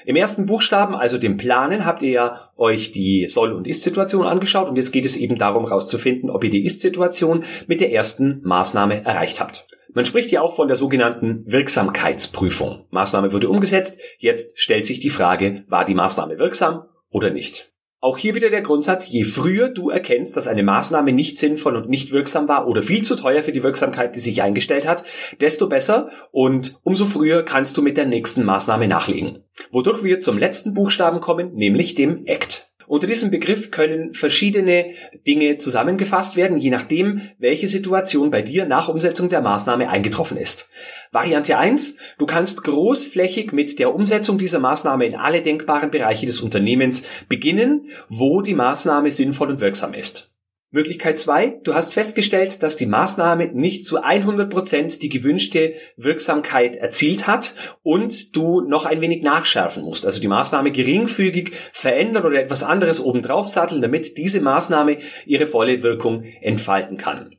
Im 0.04 0.16
ersten 0.16 0.46
Buchstaben, 0.46 0.94
also 0.94 1.18
dem 1.18 1.36
Planen, 1.36 1.84
habt 1.84 2.02
ihr 2.02 2.10
ja 2.10 2.50
euch 2.56 2.92
die 2.92 3.26
Soll- 3.28 3.52
und 3.52 3.66
Ist-Situation 3.66 4.26
angeschaut 4.26 4.68
und 4.68 4.76
jetzt 4.76 4.92
geht 4.92 5.04
es 5.04 5.16
eben 5.16 5.36
darum 5.36 5.66
herauszufinden, 5.66 6.30
ob 6.30 6.44
ihr 6.44 6.50
die 6.50 6.64
Ist-Situation 6.64 7.44
mit 7.66 7.80
der 7.80 7.92
ersten 7.92 8.40
Maßnahme 8.42 9.04
erreicht 9.04 9.40
habt. 9.40 9.66
Man 9.94 10.06
spricht 10.06 10.30
hier 10.30 10.42
auch 10.42 10.54
von 10.54 10.68
der 10.68 10.76
sogenannten 10.76 11.44
Wirksamkeitsprüfung. 11.46 12.86
Maßnahme 12.90 13.32
wurde 13.32 13.50
umgesetzt, 13.50 14.00
jetzt 14.18 14.58
stellt 14.58 14.86
sich 14.86 15.00
die 15.00 15.10
Frage, 15.10 15.64
war 15.68 15.84
die 15.84 15.94
Maßnahme 15.94 16.38
wirksam 16.38 16.84
oder 17.10 17.30
nicht? 17.30 17.72
Auch 18.00 18.18
hier 18.18 18.34
wieder 18.34 18.50
der 18.50 18.62
Grundsatz, 18.62 19.08
je 19.08 19.22
früher 19.22 19.68
du 19.68 19.90
erkennst, 19.90 20.36
dass 20.36 20.48
eine 20.48 20.64
Maßnahme 20.64 21.12
nicht 21.12 21.38
sinnvoll 21.38 21.76
und 21.76 21.88
nicht 21.88 22.10
wirksam 22.10 22.48
war 22.48 22.66
oder 22.66 22.82
viel 22.82 23.02
zu 23.02 23.14
teuer 23.14 23.44
für 23.44 23.52
die 23.52 23.62
Wirksamkeit, 23.62 24.16
die 24.16 24.20
sich 24.20 24.42
eingestellt 24.42 24.88
hat, 24.88 25.04
desto 25.40 25.68
besser 25.68 26.10
und 26.32 26.80
umso 26.82 27.04
früher 27.04 27.44
kannst 27.44 27.76
du 27.76 27.82
mit 27.82 27.96
der 27.96 28.06
nächsten 28.06 28.44
Maßnahme 28.44 28.88
nachlegen. 28.88 29.44
Wodurch 29.70 30.02
wir 30.02 30.18
zum 30.18 30.36
letzten 30.36 30.74
Buchstaben 30.74 31.20
kommen, 31.20 31.54
nämlich 31.54 31.94
dem 31.94 32.24
ACT. 32.26 32.71
Unter 32.92 33.06
diesem 33.06 33.30
Begriff 33.30 33.70
können 33.70 34.12
verschiedene 34.12 34.90
Dinge 35.26 35.56
zusammengefasst 35.56 36.36
werden, 36.36 36.58
je 36.58 36.68
nachdem, 36.68 37.22
welche 37.38 37.66
Situation 37.66 38.30
bei 38.30 38.42
dir 38.42 38.66
nach 38.66 38.90
Umsetzung 38.90 39.30
der 39.30 39.40
Maßnahme 39.40 39.88
eingetroffen 39.88 40.36
ist. 40.36 40.68
Variante 41.10 41.56
1, 41.56 41.96
du 42.18 42.26
kannst 42.26 42.64
großflächig 42.64 43.50
mit 43.52 43.78
der 43.78 43.94
Umsetzung 43.94 44.36
dieser 44.36 44.58
Maßnahme 44.58 45.06
in 45.06 45.14
alle 45.14 45.40
denkbaren 45.40 45.90
Bereiche 45.90 46.26
des 46.26 46.42
Unternehmens 46.42 47.06
beginnen, 47.30 47.88
wo 48.10 48.42
die 48.42 48.54
Maßnahme 48.54 49.10
sinnvoll 49.10 49.48
und 49.48 49.60
wirksam 49.60 49.94
ist. 49.94 50.31
Möglichkeit 50.72 51.18
zwei: 51.18 51.60
Du 51.62 51.74
hast 51.74 51.92
festgestellt, 51.92 52.62
dass 52.62 52.76
die 52.76 52.86
Maßnahme 52.86 53.50
nicht 53.52 53.84
zu 53.84 54.02
100 54.02 54.50
Prozent 54.50 55.02
die 55.02 55.10
gewünschte 55.10 55.74
Wirksamkeit 55.96 56.76
erzielt 56.76 57.26
hat 57.26 57.54
und 57.82 58.34
du 58.34 58.62
noch 58.62 58.86
ein 58.86 59.02
wenig 59.02 59.22
nachschärfen 59.22 59.84
musst. 59.84 60.06
Also 60.06 60.20
die 60.20 60.28
Maßnahme 60.28 60.72
geringfügig 60.72 61.52
verändern 61.72 62.24
oder 62.24 62.40
etwas 62.40 62.62
anderes 62.62 63.00
obendrauf 63.00 63.48
satteln, 63.48 63.82
damit 63.82 64.16
diese 64.16 64.40
Maßnahme 64.40 64.98
ihre 65.26 65.46
volle 65.46 65.82
Wirkung 65.82 66.24
entfalten 66.40 66.96
kann. 66.96 67.36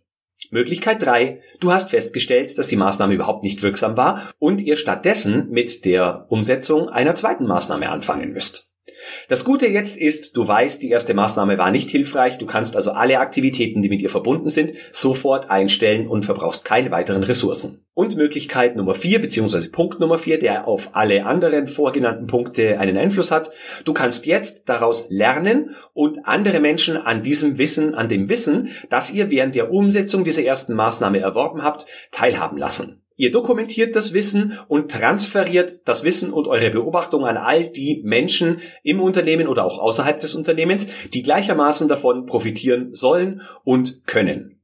Möglichkeit 0.52 1.04
drei: 1.04 1.42
Du 1.60 1.72
hast 1.72 1.90
festgestellt, 1.90 2.56
dass 2.60 2.68
die 2.68 2.76
Maßnahme 2.76 3.16
überhaupt 3.16 3.44
nicht 3.44 3.64
wirksam 3.64 3.98
war 3.98 4.32
und 4.38 4.62
ihr 4.62 4.76
stattdessen 4.76 5.50
mit 5.50 5.86
der 5.86 6.28
Umsetzung 6.30 6.88
einer 6.88 7.16
zweiten 7.16 7.48
Maßnahme 7.48 7.90
anfangen 7.90 8.32
müsst. 8.32 8.73
Das 9.30 9.46
Gute 9.46 9.68
jetzt 9.68 9.98
ist, 9.98 10.36
du 10.36 10.46
weißt, 10.46 10.84
die 10.84 10.90
erste 10.90 11.14
Maßnahme 11.14 11.58
war 11.58 11.72
nicht 11.72 11.90
hilfreich, 11.90 12.38
du 12.38 12.46
kannst 12.46 12.76
also 12.76 12.92
alle 12.92 13.20
Aktivitäten, 13.20 13.82
die 13.82 13.90
mit 13.90 14.02
ihr 14.02 14.10
verbunden 14.10 14.50
sind, 14.50 14.74
sofort 14.92 15.50
einstellen 15.50 16.08
und 16.08 16.26
verbrauchst 16.26 16.66
keine 16.66 16.92
weiteren 16.92 17.24
Ressourcen. 17.24 17.86
Und 17.94 18.18
Möglichkeit 18.18 18.76
Nummer 18.76 18.94
vier 18.94 19.22
beziehungsweise 19.22 19.72
Punkt 19.72 20.00
Nummer 20.00 20.18
vier, 20.18 20.40
der 20.40 20.68
auf 20.68 20.90
alle 20.94 21.26
anderen 21.26 21.68
vorgenannten 21.68 22.28
Punkte 22.28 22.80
einen 22.80 22.98
Einfluss 22.98 23.32
hat, 23.32 23.52
du 23.86 23.94
kannst 23.94 24.26
jetzt 24.26 24.68
daraus 24.68 25.08
lernen 25.10 25.76
und 25.94 26.26
andere 26.26 26.60
Menschen 26.60 26.98
an 26.98 27.22
diesem 27.22 27.58
Wissen, 27.58 27.96
an 27.96 28.10
dem 28.10 28.30
Wissen, 28.30 28.70
das 28.90 29.14
ihr 29.14 29.32
während 29.32 29.56
der 29.56 29.72
Umsetzung 29.72 30.24
dieser 30.24 30.44
ersten 30.44 30.74
Maßnahme 30.74 31.20
erworben 31.20 31.64
habt, 31.64 31.86
teilhaben 32.12 32.58
lassen. 32.58 33.03
Ihr 33.16 33.32
dokumentiert 33.32 33.96
das 33.96 34.14
Wissen 34.14 34.58
und 34.68 34.92
transferiert 34.92 35.88
das 35.88 36.04
Wissen 36.04 36.34
und 36.34 36.48
eure 36.48 36.72
Beobachtung 36.72 37.26
an 37.26 37.38
all 37.38 37.70
die 37.70 38.02
Menschen 38.04 38.62
im 38.82 39.00
Unternehmen 39.00 39.48
oder 39.48 39.66
auch 39.66 39.80
außerhalb 39.80 40.20
des 40.20 40.34
Unternehmens, 40.34 40.88
die 41.14 41.22
gleichermaßen 41.22 41.88
davon 41.88 42.26
profitieren 42.26 42.94
sollen 42.94 43.42
und 43.64 44.08
können. 44.08 44.63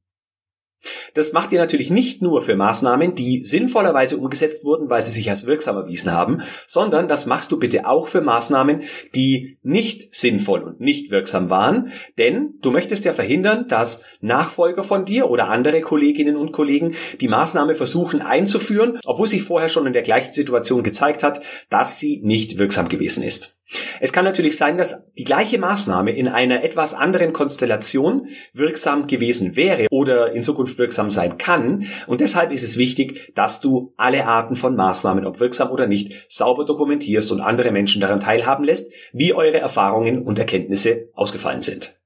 Das 1.14 1.34
macht 1.34 1.52
ihr 1.52 1.60
natürlich 1.60 1.90
nicht 1.90 2.22
nur 2.22 2.42
für 2.42 2.56
Maßnahmen, 2.56 3.16
die 3.16 3.44
sinnvollerweise 3.44 4.18
umgesetzt 4.18 4.64
wurden, 4.64 4.90
weil 4.90 5.02
sie 5.02 5.12
sich 5.12 5.30
als 5.30 5.46
wirksam 5.46 5.76
erwiesen 5.76 6.12
haben, 6.12 6.42
sondern 6.68 7.08
das 7.08 7.26
machst 7.26 7.52
du 7.52 7.60
bitte 7.60 7.86
auch 7.88 8.08
für 8.08 8.22
Maßnahmen, 8.22 8.84
die 9.16 9.58
nicht 9.62 10.16
sinnvoll 10.16 10.64
und 10.64 10.80
nicht 10.80 11.12
wirksam 11.12 11.50
waren, 11.50 11.92
denn 12.18 12.56
du 12.62 12.72
möchtest 12.72 13.06
ja 13.06 13.14
verhindern, 13.14 13.68
dass 13.68 14.04
Nachfolger 14.22 14.84
von 14.84 15.06
dir 15.06 15.30
oder 15.30 15.50
andere 15.50 15.82
Kolleginnen 15.82 16.38
und 16.38 16.52
Kollegen 16.52 16.96
die 17.20 17.28
Maßnahme 17.28 17.76
versuchen 17.76 18.22
einzuführen, 18.22 19.00
obwohl 19.06 19.28
sich 19.28 19.44
vorher 19.44 19.70
schon 19.70 19.88
in 19.88 19.94
der 19.94 20.02
gleichen 20.04 20.34
Situation 20.34 20.84
gezeigt 20.84 21.24
hat, 21.24 21.42
dass 21.70 22.00
sie 22.00 22.22
nicht 22.24 22.58
wirksam 22.58 22.88
gewesen 22.88 23.24
ist. 23.24 23.59
Es 24.00 24.14
kann 24.14 24.26
natürlich 24.26 24.58
sein, 24.58 24.78
dass 24.78 25.06
die 25.14 25.24
gleiche 25.24 25.60
Maßnahme 25.60 26.12
in 26.12 26.28
einer 26.28 26.64
etwas 26.64 26.94
anderen 26.94 27.34
Konstellation 27.34 28.28
wirksam 28.54 29.08
gewesen 29.08 29.56
wäre 29.56 29.86
oder 29.92 30.32
in 30.32 30.44
Zukunft 30.44 30.78
wirksam 30.78 31.10
sein 31.10 31.38
kann. 31.38 31.86
Und 32.08 32.22
deshalb 32.22 32.52
ist 32.52 32.64
es 32.64 32.78
wichtig, 32.78 33.32
dass 33.36 33.62
du 33.62 33.94
alle 33.98 34.26
Arten 34.26 34.56
von 34.56 34.76
Maßnahmen, 34.76 35.26
ob 35.26 35.40
wirksam 35.40 35.72
oder 35.72 35.88
nicht, 35.88 36.14
sauber 36.28 36.66
dokumentierst 36.66 37.32
und 37.32 37.42
andere 37.42 37.72
Menschen 37.72 38.02
daran 38.02 38.20
teilhaben 38.20 38.64
lässt, 38.64 38.92
wie 39.14 39.34
eure 39.34 39.60
Erfahrungen 39.60 40.24
und 40.24 40.40
Erkenntnisse 40.40 41.10
ausgefallen 41.14 41.62
sind. 41.62 41.99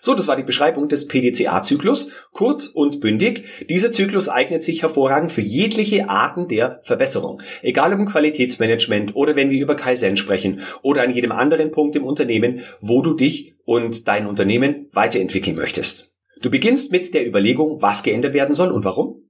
So, 0.00 0.14
das 0.14 0.28
war 0.28 0.36
die 0.36 0.42
Beschreibung 0.42 0.88
des 0.88 1.06
PDCA-Zyklus. 1.08 2.10
Kurz 2.32 2.66
und 2.66 3.00
bündig. 3.00 3.44
Dieser 3.68 3.92
Zyklus 3.92 4.28
eignet 4.28 4.62
sich 4.62 4.82
hervorragend 4.82 5.32
für 5.32 5.42
jegliche 5.42 6.08
Arten 6.08 6.48
der 6.48 6.80
Verbesserung. 6.82 7.42
Egal 7.62 7.92
ob 7.92 7.98
im 8.00 8.08
Qualitätsmanagement 8.08 9.16
oder 9.16 9.36
wenn 9.36 9.50
wir 9.50 9.60
über 9.60 9.74
Kaizen 9.74 10.16
sprechen 10.16 10.62
oder 10.82 11.02
an 11.02 11.14
jedem 11.14 11.32
anderen 11.32 11.70
Punkt 11.70 11.96
im 11.96 12.04
Unternehmen, 12.04 12.62
wo 12.80 13.02
du 13.02 13.14
dich 13.14 13.54
und 13.64 14.08
dein 14.08 14.26
Unternehmen 14.26 14.88
weiterentwickeln 14.92 15.56
möchtest. 15.56 16.14
Du 16.40 16.50
beginnst 16.50 16.92
mit 16.92 17.12
der 17.14 17.26
Überlegung, 17.26 17.82
was 17.82 18.02
geändert 18.02 18.32
werden 18.32 18.54
soll 18.54 18.70
und 18.70 18.84
warum. 18.84 19.28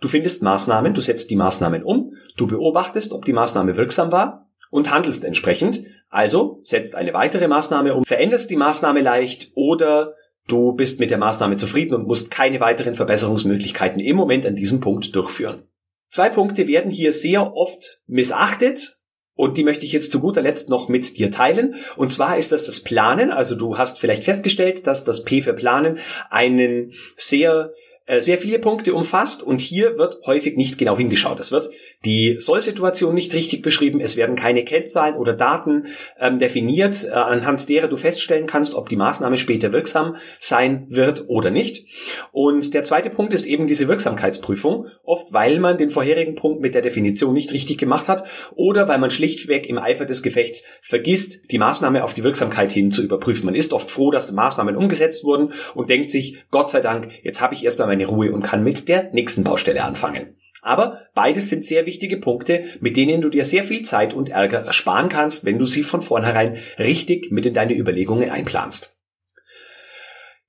Du 0.00 0.08
findest 0.08 0.42
Maßnahmen, 0.42 0.94
du 0.94 1.00
setzt 1.00 1.30
die 1.30 1.36
Maßnahmen 1.36 1.84
um, 1.84 2.14
du 2.36 2.46
beobachtest, 2.46 3.12
ob 3.12 3.24
die 3.24 3.32
Maßnahme 3.32 3.76
wirksam 3.76 4.10
war 4.10 4.48
und 4.70 4.90
handelst 4.90 5.24
entsprechend. 5.24 5.84
Also 6.12 6.60
setzt 6.62 6.94
eine 6.94 7.14
weitere 7.14 7.48
Maßnahme 7.48 7.94
um, 7.94 8.04
veränderst 8.04 8.50
die 8.50 8.56
Maßnahme 8.56 9.00
leicht 9.00 9.50
oder 9.54 10.14
du 10.46 10.72
bist 10.72 11.00
mit 11.00 11.10
der 11.10 11.16
Maßnahme 11.16 11.56
zufrieden 11.56 11.94
und 11.94 12.06
musst 12.06 12.30
keine 12.30 12.60
weiteren 12.60 12.94
Verbesserungsmöglichkeiten 12.94 13.98
im 13.98 14.16
Moment 14.16 14.44
an 14.44 14.54
diesem 14.54 14.80
Punkt 14.80 15.16
durchführen. 15.16 15.62
Zwei 16.10 16.28
Punkte 16.28 16.66
werden 16.66 16.90
hier 16.90 17.14
sehr 17.14 17.56
oft 17.56 18.02
missachtet 18.06 18.98
und 19.34 19.56
die 19.56 19.64
möchte 19.64 19.86
ich 19.86 19.92
jetzt 19.92 20.12
zu 20.12 20.20
guter 20.20 20.42
Letzt 20.42 20.68
noch 20.68 20.90
mit 20.90 21.16
dir 21.16 21.30
teilen. 21.30 21.76
Und 21.96 22.12
zwar 22.12 22.36
ist 22.36 22.52
das 22.52 22.66
das 22.66 22.80
Planen. 22.80 23.30
Also 23.30 23.54
du 23.54 23.78
hast 23.78 23.98
vielleicht 23.98 24.24
festgestellt, 24.24 24.86
dass 24.86 25.06
das 25.06 25.24
P 25.24 25.40
für 25.40 25.54
Planen 25.54 25.98
einen 26.28 26.92
sehr 27.16 27.72
sehr 28.20 28.38
viele 28.38 28.58
Punkte 28.58 28.94
umfasst 28.94 29.42
und 29.42 29.60
hier 29.60 29.96
wird 29.98 30.20
häufig 30.26 30.56
nicht 30.56 30.78
genau 30.78 30.96
hingeschaut. 30.96 31.40
Es 31.40 31.52
wird 31.52 31.70
die 32.04 32.36
Soll-Situation 32.38 33.14
nicht 33.14 33.32
richtig 33.34 33.62
beschrieben, 33.62 34.00
es 34.00 34.16
werden 34.16 34.36
keine 34.36 34.64
Kennzahlen 34.64 35.14
oder 35.16 35.34
Daten 35.34 35.86
ähm, 36.18 36.38
definiert, 36.38 37.04
äh, 37.04 37.10
anhand 37.10 37.68
derer 37.68 37.88
du 37.88 37.96
feststellen 37.96 38.46
kannst, 38.46 38.74
ob 38.74 38.88
die 38.88 38.96
Maßnahme 38.96 39.38
später 39.38 39.72
wirksam 39.72 40.16
sein 40.40 40.86
wird 40.88 41.24
oder 41.28 41.50
nicht. 41.50 41.86
Und 42.32 42.74
der 42.74 42.82
zweite 42.82 43.10
Punkt 43.10 43.32
ist 43.34 43.46
eben 43.46 43.66
diese 43.66 43.88
Wirksamkeitsprüfung, 43.88 44.88
oft 45.04 45.32
weil 45.32 45.60
man 45.60 45.78
den 45.78 45.90
vorherigen 45.90 46.34
Punkt 46.34 46.60
mit 46.60 46.74
der 46.74 46.82
Definition 46.82 47.34
nicht 47.34 47.52
richtig 47.52 47.78
gemacht 47.78 48.08
hat 48.08 48.24
oder 48.54 48.88
weil 48.88 48.98
man 48.98 49.10
schlichtweg 49.10 49.68
im 49.68 49.78
Eifer 49.78 50.04
des 50.04 50.22
Gefechts 50.22 50.64
vergisst, 50.82 51.50
die 51.50 51.58
Maßnahme 51.58 52.02
auf 52.02 52.14
die 52.14 52.24
Wirksamkeit 52.24 52.72
hin 52.72 52.90
zu 52.90 53.02
überprüfen. 53.02 53.46
Man 53.46 53.54
ist 53.54 53.72
oft 53.72 53.90
froh, 53.90 54.10
dass 54.10 54.32
Maßnahmen 54.32 54.76
umgesetzt 54.76 55.24
wurden 55.24 55.52
und 55.74 55.88
denkt 55.88 56.10
sich, 56.10 56.38
Gott 56.50 56.70
sei 56.70 56.80
Dank, 56.80 57.10
jetzt 57.22 57.40
habe 57.40 57.54
ich 57.54 57.64
erstmal 57.64 57.91
meine 57.92 58.06
Ruhe 58.06 58.32
und 58.32 58.42
kann 58.42 58.64
mit 58.64 58.88
der 58.88 59.12
nächsten 59.12 59.44
Baustelle 59.44 59.84
anfangen. 59.84 60.36
Aber 60.62 61.00
beides 61.14 61.50
sind 61.50 61.66
sehr 61.66 61.84
wichtige 61.84 62.16
Punkte, 62.16 62.64
mit 62.80 62.96
denen 62.96 63.20
du 63.20 63.28
dir 63.28 63.44
sehr 63.44 63.64
viel 63.64 63.82
Zeit 63.82 64.14
und 64.14 64.30
Ärger 64.30 64.60
ersparen 64.60 65.10
kannst, 65.10 65.44
wenn 65.44 65.58
du 65.58 65.66
sie 65.66 65.82
von 65.82 66.00
vornherein 66.00 66.58
richtig 66.78 67.30
mit 67.30 67.44
in 67.44 67.52
deine 67.52 67.76
Überlegungen 67.76 68.30
einplanst. 68.30 68.96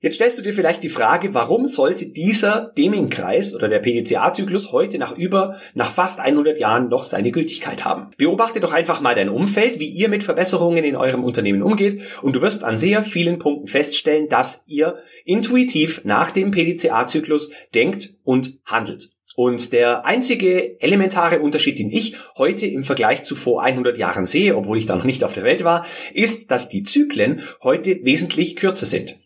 Jetzt 0.04 0.16
stellst 0.16 0.36
du 0.36 0.42
dir 0.42 0.52
vielleicht 0.52 0.82
die 0.82 0.90
Frage, 0.90 1.32
warum 1.32 1.64
sollte 1.64 2.04
dieser 2.04 2.74
Deming-Kreis 2.76 3.54
oder 3.54 3.68
der 3.68 3.78
PDCA-Zyklus 3.78 4.70
heute 4.70 4.98
nach 4.98 5.16
über, 5.16 5.58
nach 5.72 5.92
fast 5.92 6.20
100 6.20 6.58
Jahren 6.58 6.90
noch 6.90 7.04
seine 7.04 7.30
Gültigkeit 7.30 7.86
haben? 7.86 8.10
Beobachte 8.18 8.60
doch 8.60 8.74
einfach 8.74 9.00
mal 9.00 9.14
dein 9.14 9.30
Umfeld, 9.30 9.78
wie 9.78 9.88
ihr 9.88 10.10
mit 10.10 10.22
Verbesserungen 10.22 10.84
in 10.84 10.94
eurem 10.94 11.24
Unternehmen 11.24 11.62
umgeht 11.62 12.02
und 12.20 12.36
du 12.36 12.42
wirst 12.42 12.64
an 12.64 12.76
sehr 12.76 13.02
vielen 13.02 13.38
Punkten 13.38 13.66
feststellen, 13.66 14.28
dass 14.28 14.62
ihr 14.66 14.98
intuitiv 15.24 16.04
nach 16.04 16.32
dem 16.32 16.50
PDCA-Zyklus 16.50 17.50
denkt 17.74 18.10
und 18.24 18.58
handelt. 18.66 19.08
Und 19.36 19.72
der 19.72 20.04
einzige 20.04 20.82
elementare 20.82 21.40
Unterschied, 21.40 21.78
den 21.78 21.90
ich 21.90 22.14
heute 22.36 22.66
im 22.66 22.84
Vergleich 22.84 23.22
zu 23.22 23.34
vor 23.34 23.62
100 23.62 23.96
Jahren 23.96 24.26
sehe, 24.26 24.54
obwohl 24.54 24.76
ich 24.76 24.84
da 24.84 24.96
noch 24.96 25.04
nicht 25.04 25.24
auf 25.24 25.32
der 25.32 25.44
Welt 25.44 25.64
war, 25.64 25.86
ist, 26.12 26.50
dass 26.50 26.68
die 26.68 26.82
Zyklen 26.82 27.40
heute 27.62 28.04
wesentlich 28.04 28.54
kürzer 28.54 28.84
sind. 28.84 29.16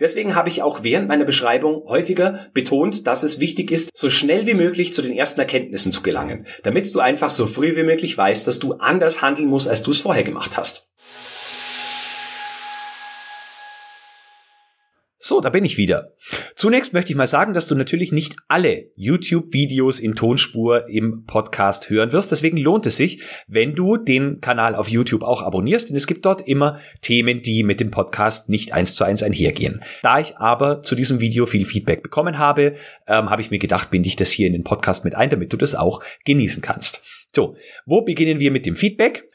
Deswegen 0.00 0.34
habe 0.34 0.48
ich 0.48 0.62
auch 0.62 0.82
während 0.82 1.08
meiner 1.08 1.24
Beschreibung 1.24 1.84
häufiger 1.86 2.46
betont, 2.52 3.06
dass 3.06 3.22
es 3.22 3.40
wichtig 3.40 3.70
ist, 3.70 3.96
so 3.96 4.10
schnell 4.10 4.46
wie 4.46 4.54
möglich 4.54 4.92
zu 4.92 5.02
den 5.02 5.12
ersten 5.12 5.40
Erkenntnissen 5.40 5.92
zu 5.92 6.02
gelangen, 6.02 6.46
damit 6.62 6.94
du 6.94 7.00
einfach 7.00 7.30
so 7.30 7.46
früh 7.46 7.76
wie 7.76 7.82
möglich 7.82 8.16
weißt, 8.16 8.46
dass 8.46 8.58
du 8.58 8.74
anders 8.74 9.22
handeln 9.22 9.48
musst, 9.48 9.68
als 9.68 9.82
du 9.82 9.90
es 9.90 10.00
vorher 10.00 10.24
gemacht 10.24 10.56
hast. 10.56 10.88
So, 15.28 15.42
da 15.42 15.50
bin 15.50 15.66
ich 15.66 15.76
wieder. 15.76 16.14
Zunächst 16.54 16.94
möchte 16.94 17.12
ich 17.12 17.16
mal 17.18 17.26
sagen, 17.26 17.52
dass 17.52 17.66
du 17.66 17.74
natürlich 17.74 18.12
nicht 18.12 18.36
alle 18.48 18.86
YouTube-Videos 18.96 20.00
in 20.00 20.14
Tonspur 20.14 20.88
im 20.88 21.26
Podcast 21.26 21.90
hören 21.90 22.12
wirst. 22.12 22.32
Deswegen 22.32 22.56
lohnt 22.56 22.86
es 22.86 22.96
sich, 22.96 23.20
wenn 23.46 23.74
du 23.74 23.98
den 23.98 24.40
Kanal 24.40 24.74
auf 24.74 24.88
YouTube 24.88 25.22
auch 25.22 25.42
abonnierst, 25.42 25.90
denn 25.90 25.96
es 25.96 26.06
gibt 26.06 26.24
dort 26.24 26.48
immer 26.48 26.80
Themen, 27.02 27.42
die 27.42 27.62
mit 27.62 27.78
dem 27.78 27.90
Podcast 27.90 28.48
nicht 28.48 28.72
eins 28.72 28.94
zu 28.94 29.04
eins 29.04 29.22
einhergehen. 29.22 29.84
Da 30.02 30.18
ich 30.18 30.38
aber 30.38 30.80
zu 30.80 30.94
diesem 30.94 31.20
Video 31.20 31.44
viel 31.44 31.66
Feedback 31.66 32.02
bekommen 32.02 32.38
habe, 32.38 32.76
ähm, 33.06 33.28
habe 33.28 33.42
ich 33.42 33.50
mir 33.50 33.58
gedacht, 33.58 33.90
binde 33.90 34.08
ich 34.08 34.16
das 34.16 34.30
hier 34.30 34.46
in 34.46 34.54
den 34.54 34.64
Podcast 34.64 35.04
mit 35.04 35.14
ein, 35.14 35.28
damit 35.28 35.52
du 35.52 35.58
das 35.58 35.74
auch 35.74 36.02
genießen 36.24 36.62
kannst. 36.62 37.04
So, 37.36 37.54
wo 37.84 38.00
beginnen 38.00 38.40
wir 38.40 38.50
mit 38.50 38.64
dem 38.64 38.76
Feedback? 38.76 39.28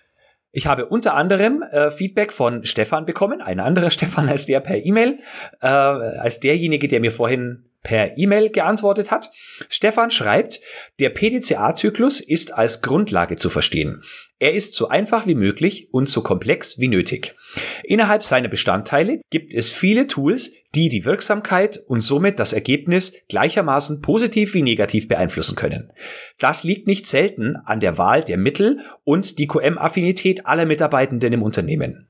Ich 0.55 0.67
habe 0.67 0.85
unter 0.85 1.15
anderem 1.15 1.63
äh, 1.63 1.89
Feedback 1.89 2.31
von 2.31 2.63
Stefan 2.63 3.05
bekommen, 3.05 3.41
ein 3.41 3.59
anderer 3.59 3.89
Stefan 3.91 4.29
als 4.29 4.45
der 4.45 4.59
per 4.59 4.77
E-Mail, 4.77 5.19
äh, 5.61 5.67
als 5.67 6.39
derjenige, 6.39 6.87
der 6.87 6.99
mir 6.99 7.11
vorhin 7.11 7.65
per 7.83 8.17
E-Mail 8.17 8.49
geantwortet 8.49 9.11
hat. 9.11 9.31
Stefan 9.69 10.09
schreibt, 10.09 10.61
der 10.99 11.09
PDCA-Zyklus 11.09 12.21
ist 12.21 12.53
als 12.53 12.81
Grundlage 12.81 13.35
zu 13.35 13.49
verstehen. 13.49 14.01
Er 14.39 14.53
ist 14.53 14.73
so 14.73 14.87
einfach 14.89 15.27
wie 15.27 15.35
möglich 15.35 15.89
und 15.91 16.09
so 16.09 16.21
komplex 16.21 16.79
wie 16.79 16.87
nötig. 16.87 17.35
Innerhalb 17.83 18.23
seiner 18.23 18.49
Bestandteile 18.49 19.21
gibt 19.29 19.53
es 19.53 19.71
viele 19.71 20.07
Tools, 20.07 20.51
die 20.75 20.89
die 20.89 21.05
Wirksamkeit 21.05 21.79
und 21.87 22.01
somit 22.01 22.39
das 22.39 22.51
Ergebnis 22.51 23.13
gleichermaßen 23.29 24.01
positiv 24.01 24.53
wie 24.53 24.63
negativ 24.63 25.07
beeinflussen 25.07 25.55
können. 25.55 25.91
Das 26.39 26.63
liegt 26.63 26.87
nicht 26.87 27.05
selten 27.05 27.55
an 27.55 27.79
der 27.79 27.97
Wahl 27.97 28.23
der 28.23 28.37
Mittel 28.37 28.79
und 29.03 29.37
die 29.37 29.47
QM-Affinität 29.47 30.45
aller 30.45 30.65
Mitarbeitenden 30.65 31.31
im 31.31 31.43
Unternehmen. 31.43 32.09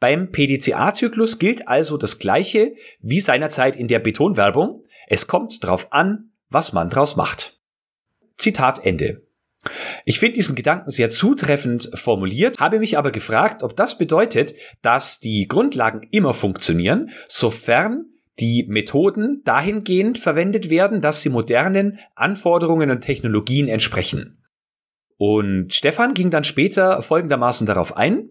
Beim 0.00 0.32
PDCA-Zyklus 0.32 1.38
gilt 1.38 1.68
also 1.68 1.98
das 1.98 2.18
Gleiche 2.18 2.74
wie 3.00 3.20
seinerzeit 3.20 3.76
in 3.76 3.86
der 3.86 3.98
Betonwerbung. 3.98 4.82
Es 5.06 5.26
kommt 5.26 5.62
drauf 5.62 5.92
an, 5.92 6.30
was 6.48 6.72
man 6.72 6.88
draus 6.88 7.16
macht. 7.16 7.58
Zitat 8.38 8.84
Ende. 8.84 9.22
Ich 10.06 10.18
finde 10.18 10.36
diesen 10.36 10.54
Gedanken 10.54 10.90
sehr 10.90 11.10
zutreffend 11.10 11.90
formuliert, 11.94 12.58
habe 12.58 12.78
mich 12.78 12.96
aber 12.96 13.10
gefragt, 13.10 13.62
ob 13.62 13.76
das 13.76 13.98
bedeutet, 13.98 14.54
dass 14.80 15.20
die 15.20 15.46
Grundlagen 15.46 16.08
immer 16.10 16.32
funktionieren, 16.32 17.10
sofern 17.28 18.06
die 18.38 18.64
Methoden 18.66 19.42
dahingehend 19.44 20.16
verwendet 20.16 20.70
werden, 20.70 21.02
dass 21.02 21.20
sie 21.20 21.28
modernen 21.28 21.98
Anforderungen 22.14 22.90
und 22.90 23.02
Technologien 23.02 23.68
entsprechen. 23.68 24.42
Und 25.18 25.74
Stefan 25.74 26.14
ging 26.14 26.30
dann 26.30 26.44
später 26.44 27.02
folgendermaßen 27.02 27.66
darauf 27.66 27.94
ein, 27.98 28.30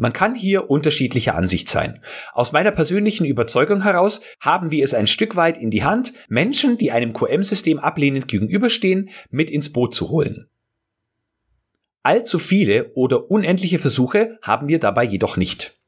man 0.00 0.14
kann 0.14 0.34
hier 0.34 0.70
unterschiedlicher 0.70 1.34
Ansicht 1.34 1.68
sein. 1.68 2.00
Aus 2.32 2.52
meiner 2.52 2.70
persönlichen 2.70 3.26
Überzeugung 3.26 3.82
heraus 3.82 4.22
haben 4.40 4.70
wir 4.70 4.82
es 4.82 4.94
ein 4.94 5.06
Stück 5.06 5.36
weit 5.36 5.58
in 5.58 5.70
die 5.70 5.84
Hand, 5.84 6.14
Menschen, 6.28 6.78
die 6.78 6.90
einem 6.90 7.12
QM-System 7.12 7.78
ablehnend 7.78 8.26
gegenüberstehen, 8.26 9.10
mit 9.28 9.50
ins 9.50 9.72
Boot 9.72 9.92
zu 9.92 10.08
holen. 10.08 10.48
Allzu 12.02 12.38
viele 12.38 12.92
oder 12.94 13.30
unendliche 13.30 13.78
Versuche 13.78 14.38
haben 14.40 14.68
wir 14.68 14.80
dabei 14.80 15.04
jedoch 15.04 15.36
nicht. 15.36 15.78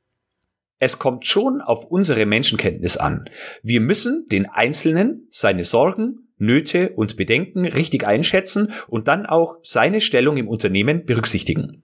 Es 0.79 0.99
kommt 0.99 1.25
schon 1.25 1.63
auf 1.63 1.87
unsere 1.87 2.27
Menschenkenntnis 2.27 2.99
an. 2.99 3.31
Wir 3.63 3.81
müssen 3.81 4.27
den 4.31 4.45
Einzelnen, 4.45 5.27
seine 5.31 5.65
Sorgen, 5.65 6.29
Nöte 6.37 6.91
und 6.91 7.17
Bedenken 7.17 7.65
richtig 7.65 8.07
einschätzen 8.07 8.73
und 8.89 9.09
dann 9.09 9.25
auch 9.25 9.57
seine 9.63 10.03
Stellung 10.03 10.37
im 10.37 10.49
Unternehmen 10.49 11.07
berücksichtigen. 11.07 11.83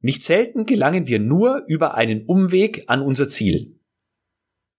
Nicht 0.00 0.22
selten 0.22 0.66
gelangen 0.66 1.06
wir 1.06 1.18
nur 1.18 1.64
über 1.66 1.94
einen 1.94 2.24
Umweg 2.26 2.84
an 2.86 3.02
unser 3.02 3.28
Ziel. 3.28 3.78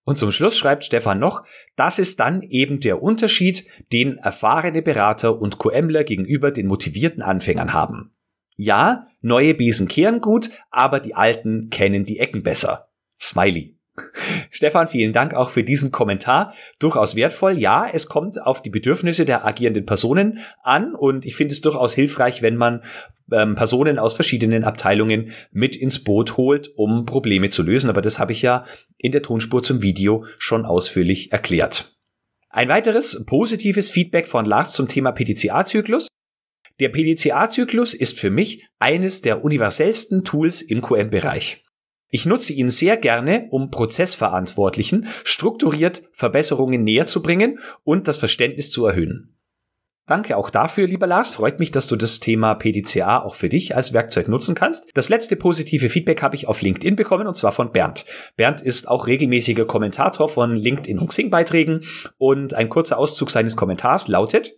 Und 0.06 0.18
zum 0.18 0.32
Schluss 0.32 0.58
schreibt 0.58 0.86
Stefan 0.86 1.20
noch, 1.20 1.44
das 1.76 2.00
ist 2.00 2.20
dann 2.20 2.42
eben 2.42 2.80
der 2.80 3.04
Unterschied, 3.04 3.66
den 3.94 4.18
erfahrene 4.18 4.82
Berater 4.82 5.40
und 5.40 5.60
QMler 5.60 6.04
gegenüber 6.04 6.52
den 6.52 6.68
motivierten 6.68 7.22
Anfängern 7.22 7.74
haben. 7.74 8.16
Ja, 8.56 9.08
neue 9.22 9.54
Besen 9.54 9.88
kehren 9.88 10.20
gut, 10.20 10.50
aber 10.72 11.00
die 11.00 11.16
alten 11.16 11.70
kennen 11.70 12.06
die 12.06 12.20
Ecken 12.20 12.44
besser. 12.44 12.90
Smiley. 13.22 13.79
Stefan, 14.50 14.88
vielen 14.88 15.14
Dank 15.14 15.34
auch 15.34 15.50
für 15.50 15.64
diesen 15.64 15.92
Kommentar. 15.92 16.54
Durchaus 16.80 17.16
wertvoll. 17.16 17.58
Ja, 17.58 17.88
es 17.92 18.08
kommt 18.08 18.42
auf 18.42 18.62
die 18.62 18.70
Bedürfnisse 18.70 19.26
der 19.26 19.46
agierenden 19.46 19.86
Personen 19.86 20.40
an 20.64 20.96
und 20.96 21.26
ich 21.26 21.36
finde 21.36 21.54
es 21.54 21.62
durchaus 21.62 21.94
hilfreich, 21.94 22.42
wenn 22.42 22.56
man 22.56 22.84
ähm, 23.32 23.56
Personen 23.56 24.00
aus 24.00 24.16
verschiedenen 24.16 24.64
Abteilungen 24.64 25.32
mit 25.52 25.76
ins 25.76 26.04
Boot 26.04 26.38
holt, 26.38 26.70
um 26.76 27.06
Probleme 27.06 27.50
zu 27.50 27.64
lösen. 27.64 27.90
Aber 27.90 28.02
das 28.02 28.20
habe 28.20 28.32
ich 28.32 28.42
ja 28.42 28.66
in 28.98 29.12
der 29.12 29.22
Tonspur 29.22 29.64
zum 29.64 29.82
Video 29.82 30.26
schon 30.38 30.66
ausführlich 30.66 31.32
erklärt. 31.32 31.96
Ein 32.50 32.70
weiteres 32.70 33.24
positives 33.26 33.90
Feedback 33.90 34.28
von 34.28 34.46
Lars 34.46 34.74
zum 34.74 34.88
Thema 34.88 35.12
PDCA-Zyklus. 35.12 36.08
Der 36.80 36.90
PDCA-Zyklus 36.90 37.94
ist 37.94 38.20
für 38.20 38.30
mich 38.30 38.68
eines 38.80 39.22
der 39.22 39.44
universellsten 39.44 40.24
Tools 40.24 40.62
im 40.62 40.82
QM-Bereich. 40.82 41.64
Ich 42.10 42.26
nutze 42.26 42.54
ihn 42.54 42.70
sehr 42.70 42.98
gerne, 42.98 43.48
um 43.52 43.70
Prozessverantwortlichen 43.70 45.08
strukturiert 45.24 46.04
Verbesserungen 46.12 46.84
näher 46.84 47.06
zu 47.06 47.22
bringen 47.22 47.60
und 47.84 48.08
das 48.08 48.18
Verständnis 48.18 48.72
zu 48.72 48.86
erhöhen. 48.86 49.36
Danke 50.10 50.38
auch 50.38 50.50
dafür, 50.50 50.88
lieber 50.88 51.06
Lars. 51.06 51.36
Freut 51.36 51.60
mich, 51.60 51.70
dass 51.70 51.86
du 51.86 51.96
das 51.96 52.20
Thema 52.20 52.56
PDCA 52.56 53.20
auch 53.22 53.36
für 53.36 53.48
dich 53.48 53.76
als 53.76 53.94
Werkzeug 53.94 54.28
nutzen 54.28 54.56
kannst. 54.56 54.90
Das 54.96 55.08
letzte 55.08 55.36
positive 55.36 55.88
Feedback 55.88 56.24
habe 56.24 56.36
ich 56.36 56.48
auf 56.48 56.64
LinkedIn 56.64 56.96
bekommen 56.96 57.28
und 57.28 57.38
zwar 57.38 57.52
von 57.52 57.72
Bernd. 57.72 58.06
Bernd 58.36 58.60
ist 58.60 58.88
auch 58.88 59.06
regelmäßiger 59.06 59.66
Kommentator 59.66 60.28
von 60.28 60.56
LinkedIn 60.56 60.98
und 60.98 61.10
Xing-Beiträgen 61.10 61.82
und 62.18 62.56
ein 62.56 62.70
kurzer 62.70 62.98
Auszug 62.98 63.30
seines 63.30 63.56
Kommentars 63.56 64.08
lautet, 64.08 64.56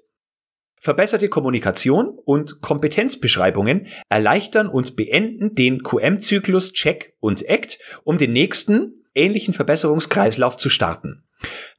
Verbesserte 0.83 1.29
Kommunikation 1.29 2.17
und 2.25 2.59
Kompetenzbeschreibungen 2.61 3.85
erleichtern 4.09 4.67
und 4.67 4.95
beenden 4.95 5.53
den 5.53 5.83
QM-Zyklus 5.83 6.73
Check 6.73 7.13
und 7.19 7.47
Act, 7.47 7.77
um 8.03 8.17
den 8.17 8.33
nächsten 8.33 9.05
ähnlichen 9.13 9.53
Verbesserungskreislauf 9.53 10.57
zu 10.57 10.69
starten. 10.69 11.23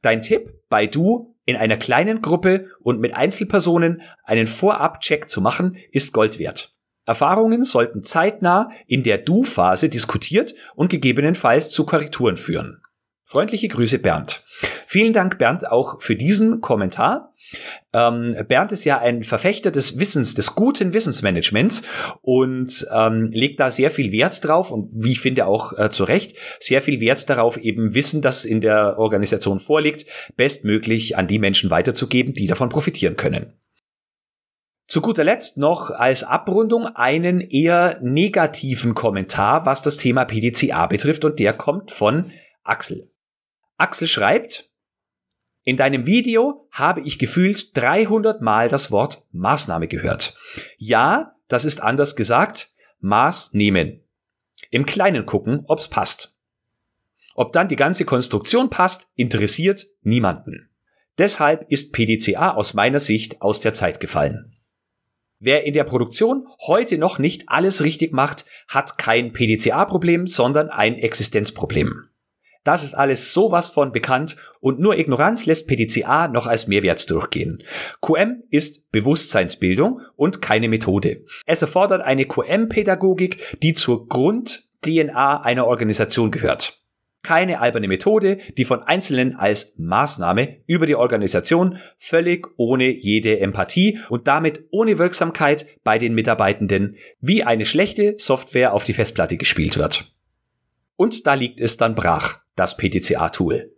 Dein 0.01 0.21
Tipp, 0.21 0.53
bei 0.69 0.87
Du 0.87 1.35
in 1.43 1.57
einer 1.57 1.75
kleinen 1.75 2.21
Gruppe 2.21 2.69
und 2.79 3.01
mit 3.01 3.13
Einzelpersonen 3.13 4.03
einen 4.23 4.47
Vorab-Check 4.47 5.29
zu 5.29 5.41
machen, 5.41 5.77
ist 5.91 6.13
Gold 6.13 6.39
wert. 6.39 6.73
Erfahrungen 7.05 7.65
sollten 7.65 8.05
zeitnah 8.05 8.69
in 8.87 9.03
der 9.03 9.17
Du-Phase 9.17 9.89
diskutiert 9.89 10.55
und 10.75 10.89
gegebenenfalls 10.89 11.71
zu 11.71 11.85
Korrekturen 11.85 12.37
führen. 12.37 12.81
Freundliche 13.25 13.67
Grüße 13.67 13.99
Bernd. 13.99 14.45
Vielen 14.85 15.11
Dank 15.11 15.39
Bernd 15.39 15.67
auch 15.67 16.01
für 16.01 16.15
diesen 16.15 16.61
Kommentar. 16.61 17.32
Ähm, 17.93 18.35
Bernd 18.47 18.71
ist 18.71 18.83
ja 18.83 18.99
ein 18.99 19.23
Verfechter 19.23 19.71
des 19.71 19.99
Wissens, 19.99 20.33
des 20.33 20.55
guten 20.55 20.93
Wissensmanagements 20.93 21.83
und 22.21 22.87
ähm, 22.91 23.25
legt 23.31 23.59
da 23.59 23.69
sehr 23.69 23.91
viel 23.91 24.11
Wert 24.11 24.43
drauf 24.43 24.71
und 24.71 24.89
wie 24.91 25.11
ich 25.11 25.19
finde 25.19 25.45
auch 25.45 25.77
äh, 25.77 25.89
zu 25.89 26.03
Recht 26.03 26.35
sehr 26.59 26.81
viel 26.81 26.99
Wert 26.99 27.29
darauf, 27.29 27.57
eben 27.57 27.93
Wissen, 27.93 28.21
das 28.21 28.45
in 28.45 28.61
der 28.61 28.97
Organisation 28.97 29.59
vorliegt, 29.59 30.05
bestmöglich 30.35 31.17
an 31.17 31.27
die 31.27 31.39
Menschen 31.39 31.69
weiterzugeben, 31.69 32.33
die 32.33 32.47
davon 32.47 32.69
profitieren 32.69 33.15
können. 33.15 33.53
Zu 34.87 35.01
guter 35.01 35.23
Letzt 35.23 35.57
noch 35.57 35.91
als 35.91 36.23
Abrundung 36.23 36.87
einen 36.87 37.39
eher 37.39 37.99
negativen 38.01 38.93
Kommentar, 38.93 39.65
was 39.65 39.81
das 39.81 39.97
Thema 39.97 40.25
PDCA 40.25 40.87
betrifft 40.87 41.23
und 41.23 41.39
der 41.39 41.53
kommt 41.53 41.91
von 41.91 42.31
Axel. 42.63 43.09
Axel 43.77 44.07
schreibt, 44.07 44.69
in 45.63 45.77
deinem 45.77 46.05
Video 46.05 46.67
habe 46.71 47.01
ich 47.01 47.19
gefühlt 47.19 47.75
300 47.77 48.41
Mal 48.41 48.69
das 48.69 48.91
Wort 48.91 49.23
Maßnahme 49.31 49.87
gehört. 49.87 50.35
Ja, 50.77 51.35
das 51.47 51.65
ist 51.65 51.81
anders 51.81 52.15
gesagt. 52.15 52.71
Maß 52.99 53.53
nehmen. 53.53 54.01
Im 54.71 54.85
Kleinen 54.85 55.25
gucken, 55.25 55.63
ob's 55.67 55.87
passt. 55.87 56.35
Ob 57.35 57.53
dann 57.53 57.67
die 57.67 57.75
ganze 57.75 58.05
Konstruktion 58.05 58.69
passt, 58.69 59.11
interessiert 59.15 59.87
niemanden. 60.01 60.69
Deshalb 61.17 61.69
ist 61.69 61.91
PDCA 61.91 62.51
aus 62.51 62.73
meiner 62.73 62.99
Sicht 62.99 63.41
aus 63.41 63.61
der 63.61 63.73
Zeit 63.73 63.99
gefallen. 63.99 64.55
Wer 65.39 65.65
in 65.65 65.73
der 65.73 65.83
Produktion 65.83 66.47
heute 66.65 66.97
noch 66.97 67.19
nicht 67.19 67.49
alles 67.49 67.83
richtig 67.83 68.13
macht, 68.13 68.45
hat 68.67 68.97
kein 68.97 69.33
PDCA-Problem, 69.33 70.25
sondern 70.25 70.69
ein 70.69 70.95
Existenzproblem. 70.95 72.09
Das 72.63 72.83
ist 72.83 72.93
alles 72.93 73.33
sowas 73.33 73.67
von 73.67 73.91
bekannt 73.91 74.37
und 74.61 74.79
nur 74.79 74.97
Ignoranz 74.97 75.45
lässt 75.45 75.67
PDCA 75.67 76.29
noch 76.29 76.47
als 76.47 76.67
Mehrwert 76.67 77.09
durchgehen. 77.09 77.63
QM 78.01 78.43
ist 78.49 78.89
Bewusstseinsbildung 78.91 80.01
und 80.15 80.41
keine 80.41 80.69
Methode. 80.69 81.25
Es 81.45 81.61
erfordert 81.61 82.01
eine 82.01 82.25
QM-Pädagogik, 82.25 83.59
die 83.61 83.73
zur 83.73 84.07
Grund-DNA 84.07 85.41
einer 85.41 85.67
Organisation 85.67 86.31
gehört. 86.31 86.79
Keine 87.21 87.61
alberne 87.61 87.87
Methode, 87.87 88.39
die 88.57 88.65
von 88.65 88.83
Einzelnen 88.83 89.35
als 89.37 89.73
Maßnahme 89.77 90.57
über 90.67 90.85
die 90.85 90.95
Organisation 90.95 91.77
völlig 91.97 92.47
ohne 92.57 92.89
jede 92.91 93.39
Empathie 93.39 93.99
und 94.09 94.27
damit 94.27 94.65
ohne 94.71 94.99
Wirksamkeit 94.99 95.65
bei 95.85 95.97
den 95.97 96.15
Mitarbeitenden 96.15 96.97
wie 97.21 97.43
eine 97.43 97.63
schlechte 97.63 98.15
Software 98.17 98.73
auf 98.73 98.83
die 98.83 98.91
Festplatte 98.91 99.37
gespielt 99.37 99.77
wird. 99.77 100.12
Und 100.95 101.25
da 101.27 101.33
liegt 101.33 101.59
es 101.59 101.77
dann 101.77 101.95
brach 101.95 102.39
das 102.55 102.77
PDCA-Tool. 102.77 103.73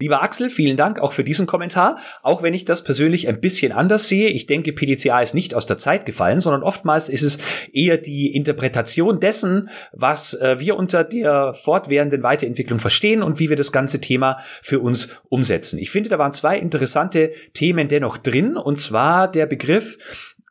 Lieber 0.00 0.22
Axel, 0.22 0.48
vielen 0.48 0.76
Dank 0.76 1.00
auch 1.00 1.12
für 1.12 1.24
diesen 1.24 1.48
Kommentar. 1.48 1.98
Auch 2.22 2.40
wenn 2.40 2.54
ich 2.54 2.64
das 2.64 2.84
persönlich 2.84 3.26
ein 3.26 3.40
bisschen 3.40 3.72
anders 3.72 4.06
sehe. 4.06 4.28
Ich 4.28 4.46
denke, 4.46 4.72
PDCA 4.72 5.20
ist 5.20 5.34
nicht 5.34 5.56
aus 5.56 5.66
der 5.66 5.76
Zeit 5.76 6.06
gefallen, 6.06 6.38
sondern 6.38 6.62
oftmals 6.62 7.08
ist 7.08 7.24
es 7.24 7.38
eher 7.72 7.98
die 7.98 8.32
Interpretation 8.32 9.18
dessen, 9.18 9.70
was 9.92 10.34
äh, 10.34 10.60
wir 10.60 10.76
unter 10.76 11.02
der 11.02 11.52
fortwährenden 11.54 12.22
Weiterentwicklung 12.22 12.78
verstehen 12.78 13.24
und 13.24 13.40
wie 13.40 13.48
wir 13.48 13.56
das 13.56 13.72
ganze 13.72 14.00
Thema 14.00 14.38
für 14.62 14.78
uns 14.78 15.16
umsetzen. 15.30 15.80
Ich 15.80 15.90
finde, 15.90 16.10
da 16.10 16.18
waren 16.20 16.32
zwei 16.32 16.56
interessante 16.60 17.32
Themen 17.52 17.88
dennoch 17.88 18.18
drin, 18.18 18.56
und 18.56 18.78
zwar 18.78 19.28
der 19.28 19.46
Begriff 19.46 19.98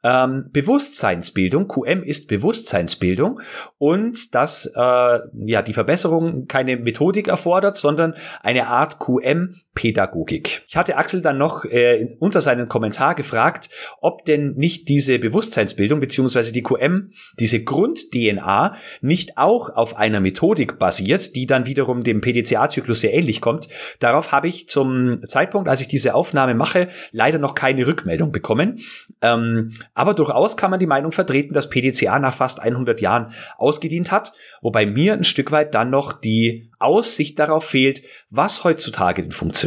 ähm, 0.03 0.49
Bewusstseinsbildung. 0.51 1.67
QM 1.67 2.03
ist 2.03 2.27
Bewusstseinsbildung 2.27 3.41
und 3.77 4.35
dass 4.35 4.65
äh, 4.75 5.19
ja 5.45 5.61
die 5.61 5.73
Verbesserung 5.73 6.47
keine 6.47 6.77
Methodik 6.77 7.27
erfordert, 7.27 7.77
sondern 7.77 8.15
eine 8.41 8.67
Art 8.67 8.99
QM-Pädagogik. 9.77 10.63
Ich 10.67 10.75
hatte 10.75 10.97
Axel 10.97 11.21
dann 11.21 11.37
noch 11.37 11.65
äh, 11.65 12.15
unter 12.19 12.41
seinen 12.41 12.67
Kommentar 12.67 13.15
gefragt, 13.15 13.69
ob 14.01 14.25
denn 14.25 14.55
nicht 14.55 14.89
diese 14.89 15.19
Bewusstseinsbildung 15.19 15.99
beziehungsweise 15.99 16.51
die 16.51 16.63
QM, 16.63 17.11
diese 17.39 17.63
Grund-DNA 17.63 18.75
nicht 19.01 19.37
auch 19.37 19.69
auf 19.69 19.95
einer 19.95 20.19
Methodik 20.19 20.79
basiert, 20.79 21.35
die 21.35 21.45
dann 21.45 21.65
wiederum 21.65 22.03
dem 22.03 22.21
PDCA-Zyklus 22.21 23.01
sehr 23.01 23.13
ähnlich 23.13 23.41
kommt. 23.41 23.69
Darauf 23.99 24.31
habe 24.31 24.47
ich 24.47 24.67
zum 24.67 25.21
Zeitpunkt, 25.27 25.69
als 25.69 25.81
ich 25.81 25.87
diese 25.87 26.15
Aufnahme 26.15 26.55
mache, 26.55 26.89
leider 27.11 27.39
noch 27.39 27.55
keine 27.55 27.85
Rückmeldung 27.85 28.31
bekommen. 28.31 28.79
Ähm, 29.21 29.73
aber 29.93 30.13
durchaus 30.13 30.57
kann 30.57 30.71
man 30.71 30.79
die 30.79 30.87
Meinung 30.87 31.11
vertreten, 31.11 31.53
dass 31.53 31.69
PDCA 31.69 32.19
nach 32.19 32.33
fast 32.33 32.61
100 32.61 33.01
Jahren 33.01 33.33
ausgedient 33.57 34.11
hat, 34.11 34.33
wobei 34.61 34.85
mir 34.85 35.13
ein 35.13 35.23
Stück 35.23 35.51
weit 35.51 35.75
dann 35.75 35.89
noch 35.89 36.13
die 36.13 36.71
Aussicht 36.79 37.39
darauf 37.39 37.65
fehlt, 37.65 38.03
was 38.29 38.63
heutzutage 38.63 39.21
denn 39.21 39.31
funktioniert. 39.31 39.66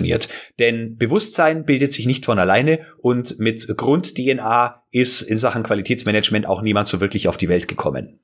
Denn 0.58 0.96
Bewusstsein 0.96 1.64
bildet 1.64 1.92
sich 1.92 2.06
nicht 2.06 2.26
von 2.26 2.38
alleine 2.38 2.86
und 2.98 3.38
mit 3.38 3.66
Grund-DNA 3.76 4.84
ist 4.90 5.22
in 5.22 5.38
Sachen 5.38 5.62
Qualitätsmanagement 5.62 6.46
auch 6.46 6.62
niemand 6.62 6.88
so 6.88 7.00
wirklich 7.00 7.28
auf 7.28 7.36
die 7.36 7.48
Welt 7.48 7.68
gekommen. 7.68 8.20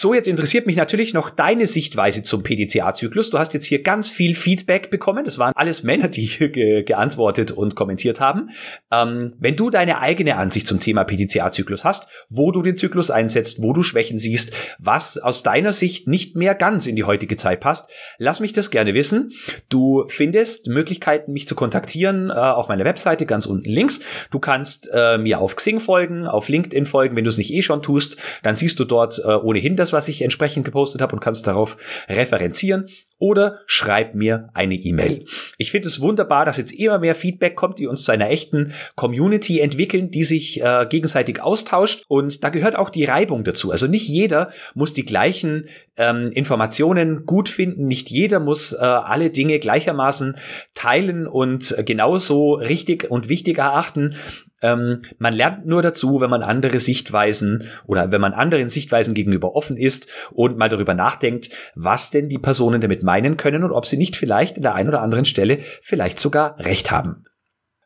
So, 0.00 0.14
jetzt 0.14 0.28
interessiert 0.28 0.64
mich 0.64 0.76
natürlich 0.76 1.12
noch 1.12 1.28
deine 1.28 1.66
Sichtweise 1.66 2.22
zum 2.22 2.44
PDCA-Zyklus. 2.44 3.30
Du 3.30 3.38
hast 3.40 3.52
jetzt 3.52 3.66
hier 3.66 3.82
ganz 3.82 4.08
viel 4.08 4.36
Feedback 4.36 4.90
bekommen. 4.90 5.24
Das 5.24 5.40
waren 5.40 5.52
alles 5.56 5.82
Männer, 5.82 6.06
die 6.06 6.24
hier 6.24 6.50
ge 6.50 6.84
geantwortet 6.84 7.50
und 7.50 7.74
kommentiert 7.74 8.20
haben. 8.20 8.50
Ähm, 8.92 9.32
wenn 9.40 9.56
du 9.56 9.70
deine 9.70 9.98
eigene 9.98 10.36
Ansicht 10.36 10.68
zum 10.68 10.78
Thema 10.78 11.02
PDCA-Zyklus 11.02 11.84
hast, 11.84 12.06
wo 12.28 12.52
du 12.52 12.62
den 12.62 12.76
Zyklus 12.76 13.10
einsetzt, 13.10 13.60
wo 13.60 13.72
du 13.72 13.82
Schwächen 13.82 14.18
siehst, 14.18 14.52
was 14.78 15.18
aus 15.18 15.42
deiner 15.42 15.72
Sicht 15.72 16.06
nicht 16.06 16.36
mehr 16.36 16.54
ganz 16.54 16.86
in 16.86 16.94
die 16.94 17.02
heutige 17.02 17.36
Zeit 17.36 17.58
passt, 17.58 17.90
lass 18.18 18.38
mich 18.38 18.52
das 18.52 18.70
gerne 18.70 18.94
wissen. 18.94 19.32
Du 19.68 20.04
findest 20.06 20.68
Möglichkeiten, 20.68 21.32
mich 21.32 21.48
zu 21.48 21.56
kontaktieren 21.56 22.30
äh, 22.30 22.34
auf 22.34 22.68
meiner 22.68 22.84
Webseite 22.84 23.26
ganz 23.26 23.46
unten 23.46 23.68
links. 23.68 23.98
Du 24.30 24.38
kannst 24.38 24.88
äh, 24.94 25.18
mir 25.18 25.40
auf 25.40 25.56
Xing 25.56 25.80
folgen, 25.80 26.28
auf 26.28 26.48
LinkedIn 26.48 26.84
folgen, 26.84 27.16
wenn 27.16 27.24
du 27.24 27.30
es 27.30 27.38
nicht 27.38 27.52
eh 27.52 27.62
schon 27.62 27.82
tust. 27.82 28.16
Dann 28.44 28.54
siehst 28.54 28.78
du 28.78 28.84
dort 28.84 29.18
äh, 29.18 29.34
ohnehin 29.34 29.74
das, 29.74 29.87
was 29.92 30.08
ich 30.08 30.22
entsprechend 30.22 30.64
gepostet 30.64 31.00
habe 31.00 31.12
und 31.14 31.20
kannst 31.20 31.46
darauf 31.46 31.76
referenzieren 32.08 32.88
oder 33.18 33.60
schreib 33.66 34.14
mir 34.14 34.48
eine 34.54 34.74
E-Mail. 34.74 35.24
Ich 35.56 35.70
finde 35.70 35.88
es 35.88 36.00
wunderbar, 36.00 36.44
dass 36.44 36.56
jetzt 36.56 36.72
immer 36.72 36.98
mehr 36.98 37.14
Feedback 37.14 37.56
kommt, 37.56 37.78
die 37.78 37.86
uns 37.86 38.04
zu 38.04 38.12
einer 38.12 38.30
echten 38.30 38.72
Community 38.94 39.60
entwickeln, 39.60 40.10
die 40.10 40.24
sich 40.24 40.60
äh, 40.60 40.86
gegenseitig 40.88 41.42
austauscht 41.42 42.04
und 42.08 42.44
da 42.44 42.50
gehört 42.50 42.76
auch 42.76 42.90
die 42.90 43.04
Reibung 43.04 43.44
dazu. 43.44 43.70
Also 43.72 43.86
nicht 43.86 44.08
jeder 44.08 44.50
muss 44.74 44.92
die 44.92 45.04
gleichen 45.04 45.68
ähm, 45.96 46.30
Informationen 46.32 47.26
gut 47.26 47.48
finden, 47.48 47.86
nicht 47.86 48.08
jeder 48.10 48.38
muss 48.40 48.72
äh, 48.72 48.76
alle 48.78 49.30
Dinge 49.30 49.58
gleichermaßen 49.58 50.36
teilen 50.74 51.26
und 51.26 51.74
genauso 51.84 52.54
richtig 52.54 53.10
und 53.10 53.28
wichtig 53.28 53.58
erachten. 53.58 54.14
Ähm, 54.60 55.02
man 55.18 55.34
lernt 55.34 55.66
nur 55.66 55.82
dazu, 55.82 56.20
wenn 56.20 56.30
man 56.30 56.42
andere 56.42 56.80
Sichtweisen 56.80 57.68
oder 57.86 58.10
wenn 58.10 58.20
man 58.20 58.32
anderen 58.32 58.68
Sichtweisen 58.68 59.14
gegenüber 59.14 59.54
offen 59.54 59.76
ist 59.76 60.08
und 60.32 60.58
mal 60.58 60.68
darüber 60.68 60.94
nachdenkt, 60.94 61.50
was 61.74 62.10
denn 62.10 62.28
die 62.28 62.38
Personen 62.38 62.80
damit 62.80 63.02
meinen 63.02 63.36
können 63.36 63.62
und 63.62 63.72
ob 63.72 63.86
sie 63.86 63.96
nicht 63.96 64.16
vielleicht 64.16 64.56
in 64.56 64.62
der 64.62 64.74
einen 64.74 64.88
oder 64.88 65.02
anderen 65.02 65.24
Stelle 65.24 65.60
vielleicht 65.80 66.18
sogar 66.18 66.58
recht 66.58 66.90
haben. 66.90 67.24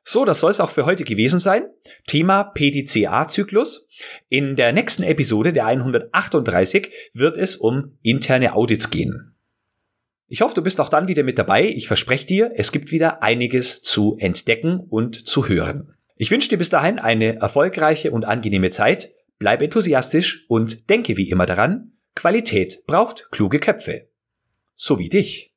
So, 0.04 0.24
das 0.24 0.40
soll 0.40 0.50
es 0.50 0.60
auch 0.60 0.70
für 0.70 0.84
heute 0.84 1.04
gewesen 1.04 1.38
sein. 1.38 1.64
Thema 2.08 2.42
PDCA-Zyklus. 2.42 3.86
In 4.28 4.56
der 4.56 4.72
nächsten 4.72 5.04
Episode, 5.04 5.52
der 5.52 5.66
138, 5.66 6.90
wird 7.14 7.36
es 7.36 7.56
um 7.56 7.98
interne 8.02 8.54
Audits 8.54 8.90
gehen. 8.90 9.36
Ich 10.26 10.40
hoffe, 10.40 10.54
du 10.54 10.62
bist 10.62 10.80
auch 10.80 10.88
dann 10.88 11.08
wieder 11.08 11.22
mit 11.22 11.38
dabei. 11.38 11.68
Ich 11.68 11.86
verspreche 11.86 12.26
dir, 12.26 12.52
es 12.56 12.72
gibt 12.72 12.90
wieder 12.90 13.22
einiges 13.22 13.82
zu 13.82 14.16
entdecken 14.18 14.80
und 14.80 15.28
zu 15.28 15.46
hören. 15.46 15.94
Ich 16.16 16.30
wünsche 16.30 16.48
dir 16.48 16.58
bis 16.58 16.70
dahin 16.70 16.98
eine 16.98 17.36
erfolgreiche 17.36 18.10
und 18.10 18.24
angenehme 18.24 18.70
Zeit, 18.70 19.12
bleib 19.38 19.62
enthusiastisch 19.62 20.44
und 20.48 20.88
denke 20.90 21.16
wie 21.16 21.30
immer 21.30 21.46
daran, 21.46 21.92
Qualität 22.14 22.84
braucht 22.86 23.28
kluge 23.30 23.58
Köpfe. 23.58 24.08
So 24.74 24.98
wie 24.98 25.08
dich. 25.08 25.51